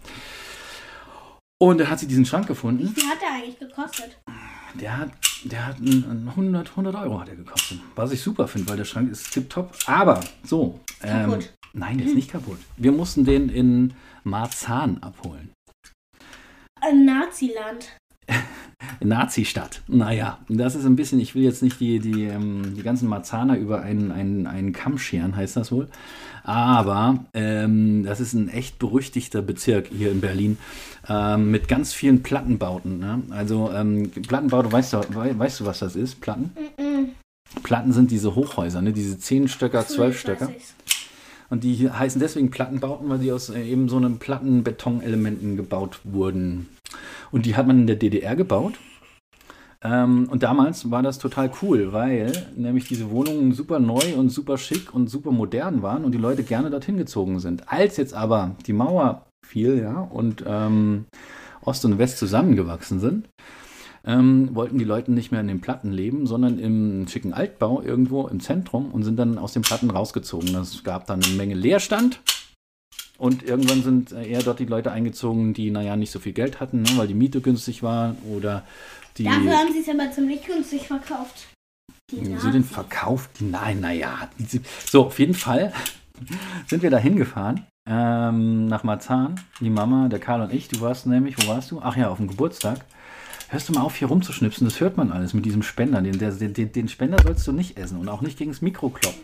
Und 1.62 1.78
dann 1.80 1.90
hat 1.90 2.00
sie 2.00 2.08
diesen 2.08 2.26
Schrank 2.26 2.48
gefunden. 2.48 2.84
Wie 2.84 2.88
viel 3.02 3.10
hat 3.10 3.22
der 3.22 3.34
eigentlich 3.34 3.60
gekostet? 3.60 4.18
Der 4.80 4.98
hat, 4.98 5.12
der 5.44 5.66
hat 5.68 5.80
ein- 5.80 6.06
ein 6.10 6.36
100, 6.36 6.76
100 6.76 6.96
Euro 6.96 7.20
hat 7.20 7.28
er 7.30 7.36
gekostet. 7.36 7.80
Was 7.96 8.12
ich 8.12 8.22
super 8.22 8.48
finde, 8.48 8.70
weil 8.70 8.78
der 8.78 8.86
Schrank 8.86 9.12
ist 9.12 9.32
tipptopp. 9.34 9.78
Aber 9.86 10.24
so. 10.44 10.80
Ähm, 11.02 11.30
Kaputt. 11.32 11.54
nein, 11.74 11.98
der 11.98 12.08
ist 12.08 12.16
nicht 12.16 12.32
kaputt. 12.32 12.60
Wir 12.78 12.92
mussten 12.94 13.26
den 13.26 13.50
in 13.50 13.94
Marzahn 14.24 15.00
abholen. 15.04 15.52
Ein 16.82 17.04
Naziland. 17.06 17.98
Nazi-Stadt. 19.02 19.82
Naja, 19.88 20.40
das 20.50 20.76
ist 20.76 20.86
ein 20.86 20.96
bisschen, 20.96 21.20
ich 21.20 21.36
will 21.36 21.44
jetzt 21.44 21.64
nicht 21.64 21.80
die, 21.80 22.00
die, 22.00 22.26
ähm, 22.26 22.74
die 22.76 22.84
ganzen 22.84 23.08
Marzahner 23.10 23.58
über 23.58 23.82
einen, 23.82 24.12
einen, 24.12 24.48
einen 24.48 24.74
Kamm 24.74 24.98
scheren, 24.98 25.36
heißt 25.36 25.56
das 25.58 25.72
wohl. 25.72 25.88
Aber 26.44 27.26
ähm, 27.34 28.04
das 28.06 28.20
ist 28.20 28.34
ein 28.34 28.50
echt 28.50 28.80
berüchtigter 28.80 29.42
Bezirk 29.42 29.88
hier 29.88 30.12
in 30.12 30.22
Berlin 30.22 30.58
ähm, 31.08 31.52
mit 31.52 31.68
ganz 31.68 31.94
vielen 31.94 32.24
Plattenbauten. 32.24 33.00
Ne? 33.00 33.22
Also 33.30 33.72
ähm, 33.72 34.10
Plattenbauten, 34.10 34.72
weißt 34.72 34.94
du, 34.94 35.02
wei- 35.14 35.38
weißt 35.38 35.60
du, 35.60 35.66
was 35.66 35.80
das 35.80 35.96
ist? 35.96 36.22
Platten? 36.22 36.52
Platten 37.64 37.92
sind 37.92 38.12
diese 38.12 38.36
Hochhäuser, 38.36 38.82
ne? 38.82 38.94
diese 38.94 39.20
10 39.20 39.48
Stöcker, 39.48 39.86
12 39.86 40.20
Stöcker. 40.20 40.50
Und 41.50 41.64
die 41.64 41.90
heißen 41.90 42.20
deswegen 42.22 42.52
Plattenbauten, 42.52 43.10
weil 43.10 43.18
die 43.20 43.32
aus 43.32 43.50
eben 43.50 43.90
so 43.90 43.98
einem 43.98 44.18
Plattenbetonelementen 44.20 45.58
gebaut 45.58 46.00
wurden. 46.04 46.68
Und 47.32 47.46
die 47.46 47.56
hat 47.56 47.68
man 47.68 47.80
in 47.80 47.88
der 47.88 47.96
DDR 47.96 48.36
gebaut. 48.36 48.74
Ähm, 49.82 50.28
und 50.30 50.44
damals 50.44 50.92
war 50.92 51.02
das 51.02 51.20
total 51.20 51.52
cool, 51.62 51.94
weil 51.94 52.34
nämlich 52.56 52.88
diese 52.88 53.12
Wohnungen 53.12 53.54
super 53.54 53.80
neu 53.80 54.16
und 54.18 54.30
super 54.30 54.58
schick 54.58 54.94
und 54.94 55.10
super 55.10 55.32
modern 55.32 55.82
waren 55.82 56.04
und 56.04 56.12
die 56.12 56.18
Leute 56.18 56.44
gerne 56.44 56.70
dorthin 56.70 56.98
gezogen 56.98 57.40
sind. 57.40 57.72
Als 57.72 57.96
jetzt 57.98 58.14
aber 58.14 58.56
die 58.68 58.74
Mauer 58.74 59.26
fiel, 59.46 59.80
ja, 59.80 60.02
und 60.02 60.44
ähm, 60.46 61.06
Ost 61.64 61.86
und 61.86 61.98
West 61.98 62.18
zusammengewachsen 62.18 63.00
sind, 63.00 63.30
ähm, 64.06 64.50
wollten 64.54 64.78
die 64.78 64.86
Leute 64.86 65.12
nicht 65.12 65.32
mehr 65.32 65.42
in 65.42 65.48
den 65.48 65.62
Platten 65.62 65.92
leben, 65.92 66.26
sondern 66.26 66.60
im 66.60 67.08
schicken 67.08 67.34
Altbau 67.34 67.82
irgendwo 67.82 68.28
im 68.28 68.40
Zentrum 68.40 68.92
und 68.92 69.04
sind 69.04 69.18
dann 69.18 69.38
aus 69.38 69.54
den 69.54 69.62
Platten 69.62 69.92
rausgezogen. 69.92 70.56
Es 70.56 70.84
gab 70.84 71.08
dann 71.08 71.24
eine 71.24 71.36
Menge 71.36 71.56
Leerstand 71.56 72.22
und 73.20 73.44
irgendwann 73.44 73.84
sind 73.84 74.12
äh, 74.14 74.26
eher 74.26 74.42
dort 74.42 74.60
die 74.60 74.66
Leute 74.66 74.92
eingezogen, 74.92 75.54
die, 75.54 75.70
naja, 75.70 75.96
nicht 75.96 76.12
so 76.12 76.20
viel 76.20 76.34
Geld 76.34 76.60
hatten, 76.60 76.82
ne, 76.82 76.90
weil 76.96 77.08
die 77.08 77.14
Miete 77.14 77.42
günstig 77.42 77.84
war 77.84 78.16
oder 78.34 78.64
die. 79.18 79.26
Dafür 79.26 79.58
haben 79.58 79.74
sie 79.74 79.80
es 79.80 79.90
aber 79.90 80.10
ziemlich 80.12 80.44
günstig 80.46 80.88
verkauft. 80.88 81.48
Wieso 82.12 82.50
den 82.50 82.64
verkauft? 82.64 83.30
Nein, 83.40 83.82
naja. 83.82 84.30
So, 84.90 85.06
auf 85.06 85.20
jeden 85.20 85.36
Fall 85.36 85.74
sind 86.68 86.82
wir 86.82 86.90
da 86.90 86.98
hingefahren. 86.98 87.66
Ähm, 87.88 88.68
nach 88.68 88.84
Marzahn. 88.84 89.40
Die 89.60 89.70
Mama, 89.70 90.08
der 90.08 90.20
Karl 90.20 90.42
und 90.42 90.54
ich. 90.54 90.70
Du 90.70 90.82
warst 90.82 91.06
nämlich, 91.06 91.36
wo 91.38 91.48
warst 91.48 91.72
du? 91.72 91.82
Ach 91.84 91.96
ja, 91.98 92.10
auf 92.10 92.18
dem 92.18 92.28
Geburtstag. 92.28 92.86
Hörst 93.50 93.68
du 93.68 93.74
mal 93.74 93.82
auf, 93.82 93.96
hier 93.96 94.08
rumzuschnipsen? 94.08 94.66
Das 94.66 94.80
hört 94.80 94.96
man 94.96 95.12
alles 95.12 95.34
mit 95.34 95.44
diesem 95.44 95.64
Spender. 95.64 96.02
Den, 96.02 96.20
der, 96.20 96.32
den, 96.32 96.72
den 96.72 96.88
Spender 96.88 97.18
sollst 97.22 97.48
du 97.48 97.52
nicht 97.52 97.78
essen 97.78 98.00
und 98.00 98.08
auch 98.08 98.22
nicht 98.22 98.38
gegen 98.38 98.52
das 98.52 98.62
Mikro 98.62 98.90
kloppen. 98.90 99.22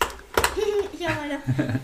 ja, 0.98 1.10
meine. 1.20 1.80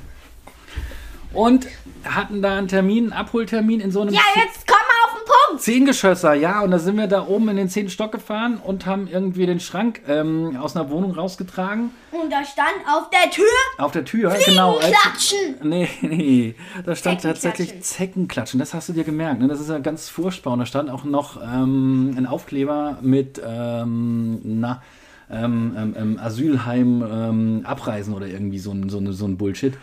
Und 1.37 1.67
hatten 2.05 2.41
da 2.43 2.57
einen 2.57 2.69
Termin, 2.69 3.05
einen 3.05 3.13
Abholtermin 3.13 3.81
in 3.81 3.91
so 3.91 4.01
einem 4.01 4.15
ja, 4.15 4.21
jetzt 4.37 4.67
komm 4.67 4.77
mal 4.77 5.05
auf 5.07 5.19
den 5.19 5.25
Punkt. 5.49 5.63
Zehngeschösser, 5.63 6.35
ja. 6.35 6.63
Und 6.63 6.71
da 6.71 6.79
sind 6.79 6.97
wir 6.97 7.07
da 7.09 7.27
oben 7.27 7.49
in 7.49 7.57
den 7.57 7.69
zehnten 7.69 7.91
Stock 7.91 8.13
gefahren 8.13 8.59
und 8.63 8.87
haben 8.87 9.09
irgendwie 9.09 9.47
den 9.47 9.59
Schrank 9.61 10.03
ähm, 10.09 10.57
aus 10.57 10.77
einer 10.77 10.89
Wohnung 10.91 11.13
rausgetragen. 11.13 11.91
Und 12.13 12.33
da 12.33 12.45
stand 12.45 12.69
auf 12.91 13.11
der 13.11 13.31
Tür 13.31 13.45
Auf 13.79 13.93
der 13.93 14.05
Tür, 14.05 14.37
genau. 14.47 14.77
als- 14.79 14.87
Klatschen. 14.91 15.57
Nee, 15.63 15.89
nee, 16.03 16.55
da 16.85 16.95
stand 16.95 17.21
Zeckenklatschen. 17.21 17.23
tatsächlich 17.51 17.83
Zeckenklatschen. 17.83 18.61
Das 18.61 18.73
hast 18.73 18.89
du 18.89 18.93
dir 18.93 19.05
gemerkt. 19.05 19.41
Ne? 19.41 19.49
Das 19.49 19.61
ist 19.61 19.69
ja 19.69 19.79
ganz 19.79 20.09
furchtbar. 20.09 20.53
Und 20.53 20.61
da 20.61 20.67
stand 20.67 20.91
auch 20.91 21.05
noch 21.05 21.41
ähm, 21.43 22.15
ein 22.17 22.27
Aufkleber 22.27 22.99
mit 23.03 23.41
ähm, 23.45 24.41
na, 24.45 24.83
ähm, 25.31 25.75
ähm, 25.77 25.95
ähm, 25.99 26.21
Asylheim 26.23 27.03
ähm, 27.03 27.61
abreisen 27.65 28.15
oder 28.15 28.27
irgendwie 28.29 28.59
so 28.61 28.71
ein, 28.71 28.89
so, 28.89 28.99
eine, 28.99 29.13
so 29.13 29.27
ein 29.27 29.37
Bullshit. 29.37 29.75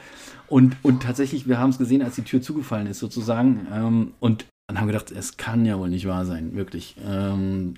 Und, 0.48 0.76
und 0.84 1.04
tatsächlich, 1.04 1.48
wir 1.48 1.58
haben 1.58 1.72
es 1.72 1.78
gesehen, 1.78 2.02
als 2.02 2.16
die 2.16 2.24
Tür 2.24 2.42
zugefallen 2.42 2.88
ist, 2.88 3.00
sozusagen. 3.00 3.68
Ähm, 3.72 4.14
und 4.20 4.46
dann 4.68 4.80
haben 4.80 4.88
wir 4.88 4.94
gedacht, 4.94 5.12
es 5.12 5.38
kann 5.38 5.66
ja 5.66 5.78
wohl 5.78 5.90
nicht 5.90 6.08
wahr 6.08 6.26
sein, 6.26 6.56
wirklich. 6.56 6.96
Ähm, 7.06 7.76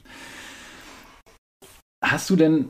hast 2.04 2.30
du 2.30 2.36
denn. 2.36 2.70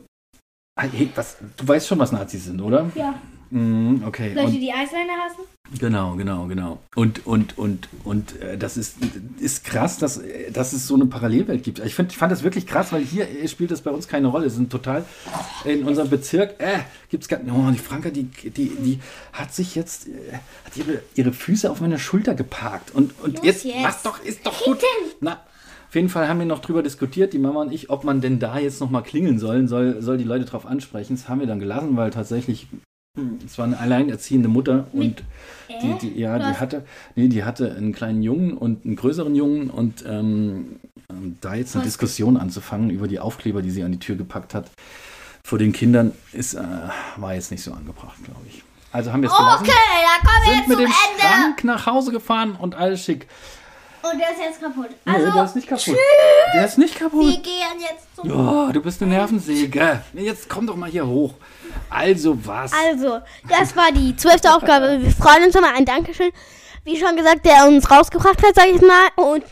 Hey, 0.80 1.10
was, 1.16 1.38
du 1.56 1.68
weißt 1.68 1.88
schon, 1.88 2.00
was 2.00 2.12
Nazis 2.12 2.46
sind, 2.46 2.60
oder? 2.62 2.92
Ja. 2.96 3.16
Mhm, 3.50 4.04
okay. 4.06 4.34
Leute, 4.34 4.48
Und- 4.48 4.60
die 4.60 4.72
Eisleine 4.72 5.12
hassen? 5.24 5.42
Genau, 5.80 6.16
genau, 6.16 6.46
genau. 6.46 6.80
Und, 6.96 7.26
und, 7.26 7.58
und, 7.58 7.90
und 8.04 8.40
äh, 8.40 8.56
das 8.56 8.78
ist, 8.78 8.98
ist 9.40 9.64
krass, 9.64 9.98
dass, 9.98 10.22
dass 10.54 10.74
es 10.74 10.86
so 10.86 10.94
eine 10.94 11.08
Parallelwelt 11.08 11.64
gibt. 11.64 11.80
Ich, 11.80 11.96
find, 11.96 12.12
ich 12.12 12.20
fand 12.20 12.32
das 12.32 12.44
wirklich 12.44 12.68
krass, 12.68 12.94
weil 12.94 13.02
hier 13.04 13.28
äh, 13.28 13.48
spielt 13.48 13.72
das 13.72 13.82
bei 13.82 13.90
uns 13.90 14.08
keine 14.08 14.28
Rolle. 14.28 14.46
Es 14.46 14.54
sind 14.54 14.70
total 14.72 15.06
in 15.64 15.84
unserem 15.84 16.10
Bezirk, 16.12 16.56
äh, 16.60 16.80
gibt 17.10 17.24
es 17.24 17.30
gar 17.30 17.40
Oh, 17.48 17.72
die 17.72 17.80
Franka, 17.80 18.12
die, 18.12 18.26
die, 18.26 18.50
die 18.76 19.00
hat 19.34 19.56
sich 19.56 19.74
jetzt, 19.74 20.08
äh, 20.08 20.12
hat 20.66 20.78
ihre, 20.78 21.02
ihre 21.16 21.34
Füße 21.34 21.70
auf 21.72 21.82
meine 21.82 21.98
Schulter 21.98 22.36
geparkt. 22.36 22.92
Und, 22.94 23.14
und 23.24 23.38
Los 23.38 23.46
jetzt, 23.46 23.66
jetzt. 23.66 23.82
mach 23.82 24.04
doch, 24.04 24.24
ist 24.24 24.46
doch 24.46 24.64
gut. 24.66 24.84
Na, 25.20 25.40
auf 25.90 25.96
jeden 25.96 26.10
Fall 26.10 26.28
haben 26.30 26.38
wir 26.40 26.46
noch 26.46 26.60
drüber 26.60 26.84
diskutiert, 26.84 27.34
die 27.34 27.40
Mama 27.40 27.62
und 27.62 27.74
ich, 27.74 27.90
ob 27.90 28.04
man 28.04 28.22
denn 28.22 28.38
da 28.38 28.60
jetzt 28.60 28.82
nochmal 28.82 29.02
klingeln 29.02 29.40
soll, 29.40 29.68
soll, 29.68 30.02
soll 30.04 30.18
die 30.18 30.24
Leute 30.26 30.46
drauf 30.46 30.68
ansprechen. 30.68 31.16
Das 31.16 31.28
haben 31.28 31.40
wir 31.40 31.48
dann 31.48 31.60
gelassen, 31.60 31.98
weil 31.98 32.12
tatsächlich, 32.12 32.68
es 33.46 33.58
war 33.58 33.66
eine 33.66 33.80
alleinerziehende 33.80 34.50
Mutter 34.50 34.88
und 34.92 35.24
die, 35.82 35.98
die, 36.02 36.20
ja, 36.20 36.38
die 36.38 36.58
hatte, 36.58 36.86
nee, 37.16 37.28
die 37.28 37.44
hatte 37.44 37.76
einen 37.76 37.94
kleinen 37.94 38.22
Jungen 38.22 38.58
und 38.58 38.86
einen 38.86 38.96
größeren 38.96 39.36
Jungen 39.36 39.70
und 39.70 40.04
ähm, 40.08 40.78
ähm, 41.10 41.38
da 41.42 41.56
jetzt 41.56 41.76
eine? 41.76 41.86
Diskussion 41.86 42.38
anzufangen 42.38 42.90
über 42.90 43.08
die 43.08 43.20
Aufkleber, 43.20 43.62
die 43.62 43.72
sie 43.72 43.84
an 43.84 43.92
die 43.92 44.00
Tür 44.00 44.16
gepackt 44.16 44.54
hat, 44.54 44.70
vor 45.44 45.60
den 45.60 45.74
Kindern, 45.74 46.12
ist, 46.34 46.54
äh, 46.56 46.64
war 47.18 47.34
jetzt 47.36 47.52
nicht 47.52 47.64
so 47.64 47.74
angebracht, 47.74 48.18
glaube 48.24 48.42
ich. 48.48 48.64
Also 48.92 49.12
haben 49.12 49.22
wir 49.22 49.30
es 49.30 49.36
gelassen, 49.36 49.64
Okay, 49.64 49.72
da 49.74 50.28
kommen 50.30 50.46
wir 50.46 50.56
jetzt 50.56 50.68
mit 50.68 50.78
zum 50.78 50.86
dem 50.86 50.94
Ende. 51.12 51.22
Schrank 51.22 51.64
nach 51.64 51.86
Hause 51.86 52.12
gefahren 52.12 52.56
und 52.56 52.76
alles 52.76 53.04
schick. 53.04 53.28
Und 54.12 54.20
der 54.20 54.32
ist 54.32 54.40
jetzt 54.40 54.62
kaputt. 54.62 54.90
Nee, 55.06 55.14
Also, 55.14 55.32
der 55.32 55.44
ist 55.46 55.56
nicht 55.56 55.68
kaputt. 55.68 55.96
Der 56.54 56.66
ist 56.66 56.78
nicht 56.78 57.00
wir 57.00 57.10
kaputt. 57.10 57.44
gehen 57.44 57.80
jetzt 57.80 58.16
zum... 58.16 58.30
Ja, 58.30 58.72
du 58.72 58.82
bist 58.82 59.02
eine 59.02 59.12
Nervensäge. 59.12 60.02
Jetzt 60.14 60.48
komm 60.50 60.68
doch 60.68 60.76
mal 60.76 60.90
hier 60.90 61.06
hoch. 61.08 61.34
Also 61.90 62.38
was? 62.46 62.72
Also, 62.88 63.20
das 63.50 63.76
war 63.76 63.92
die 63.92 64.16
zwölfte 64.16 64.54
Aufgabe. 64.54 65.00
Wir 65.02 65.12
freuen 65.12 65.46
uns 65.46 65.54
nochmal. 65.56 65.74
Ein 65.76 65.86
Dankeschön. 65.86 66.32
Wie 66.84 66.98
schon 66.98 67.16
gesagt, 67.16 67.46
der 67.46 67.68
uns 67.68 67.90
rausgebracht 67.90 68.42
hat, 68.44 68.56
sag 68.56 68.68
ich 68.68 68.82
mal. 68.82 69.08
Und 69.16 69.44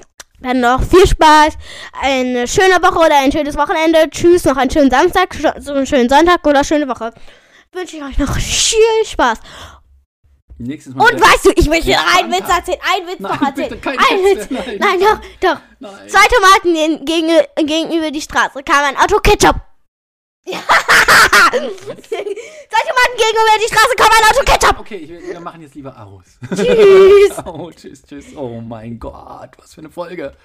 dann 0.42 0.60
noch 0.60 0.84
viel 0.84 1.08
Spaß. 1.08 1.54
Eine 2.02 2.48
schöne 2.48 2.76
Woche 2.82 3.00
oder 3.00 3.18
ein 3.20 3.32
schönes 3.32 3.58
Wochenende. 3.58 4.10
Tschüss, 4.10 4.46
noch 4.46 4.58
einen 4.58 4.70
schönen 4.70 4.92
Samstag, 4.92 5.36
so 5.60 5.74
einen 5.74 5.88
schönen 5.88 6.10
Sonntag 6.10 6.46
oder 6.46 6.64
schöne 6.64 6.88
Woche. 6.88 7.12
Wünsche 7.72 7.98
ich 7.98 8.04
euch 8.04 8.18
noch 8.20 8.36
viel 8.38 9.06
Spaß. 9.06 9.40
Nächstes 10.64 10.94
Mal. 10.96 11.04
Und 11.12 11.22
weißt 11.22 11.46
du, 11.46 11.52
ich 11.56 11.70
will 11.70 11.82
dir 11.82 11.92
Ja, 11.92 12.06
einen 12.18 12.32
Witz 12.32 12.50
erzählen. 12.50 12.80
Einen 12.96 13.08
Witz 13.08 13.20
Nein, 13.20 13.32
noch 13.34 13.42
erzählen. 13.48 13.70
bitte, 13.70 13.82
kein 13.82 13.98
Ein 14.00 14.24
Witz 14.24 14.50
mehr, 14.50 14.64
nein. 14.66 14.78
Nein, 14.80 15.00
doch, 15.00 15.20
doch. 15.40 15.60
Nein. 15.80 16.10
Zwei 16.10 16.28
Tomaten 16.28 16.74
gen- 16.74 17.06
gegen, 17.06 17.68
gegenüber 17.68 18.12
die 18.12 18.22
Straße 18.22 18.64
kam 18.64 18.84
ein 18.86 18.98
Auto 18.98 19.20
Ketchup. 19.20 19.56
Zwei 20.46 20.58
Tomaten 21.54 23.16
gegenüber 23.18 23.58
die 23.62 23.68
Straße 23.74 23.96
kam 23.96 24.10
ein 24.10 24.26
Auto 24.30 24.44
Ketchup. 24.46 24.80
Okay, 24.80 24.96
ich, 24.98 25.10
wir 25.10 25.40
machen 25.40 25.62
jetzt 25.62 25.76
lieber 25.76 25.96
aus. 25.98 26.24
Tschüss. 26.56 27.38
Oh, 27.46 27.72
tschüss, 27.72 28.02
tschüss. 28.04 28.26
Oh 28.36 28.60
mein 28.62 29.00
Gott, 29.00 29.52
was 29.58 29.74
für 29.74 29.82
eine 29.82 29.90
Folge. 29.90 30.36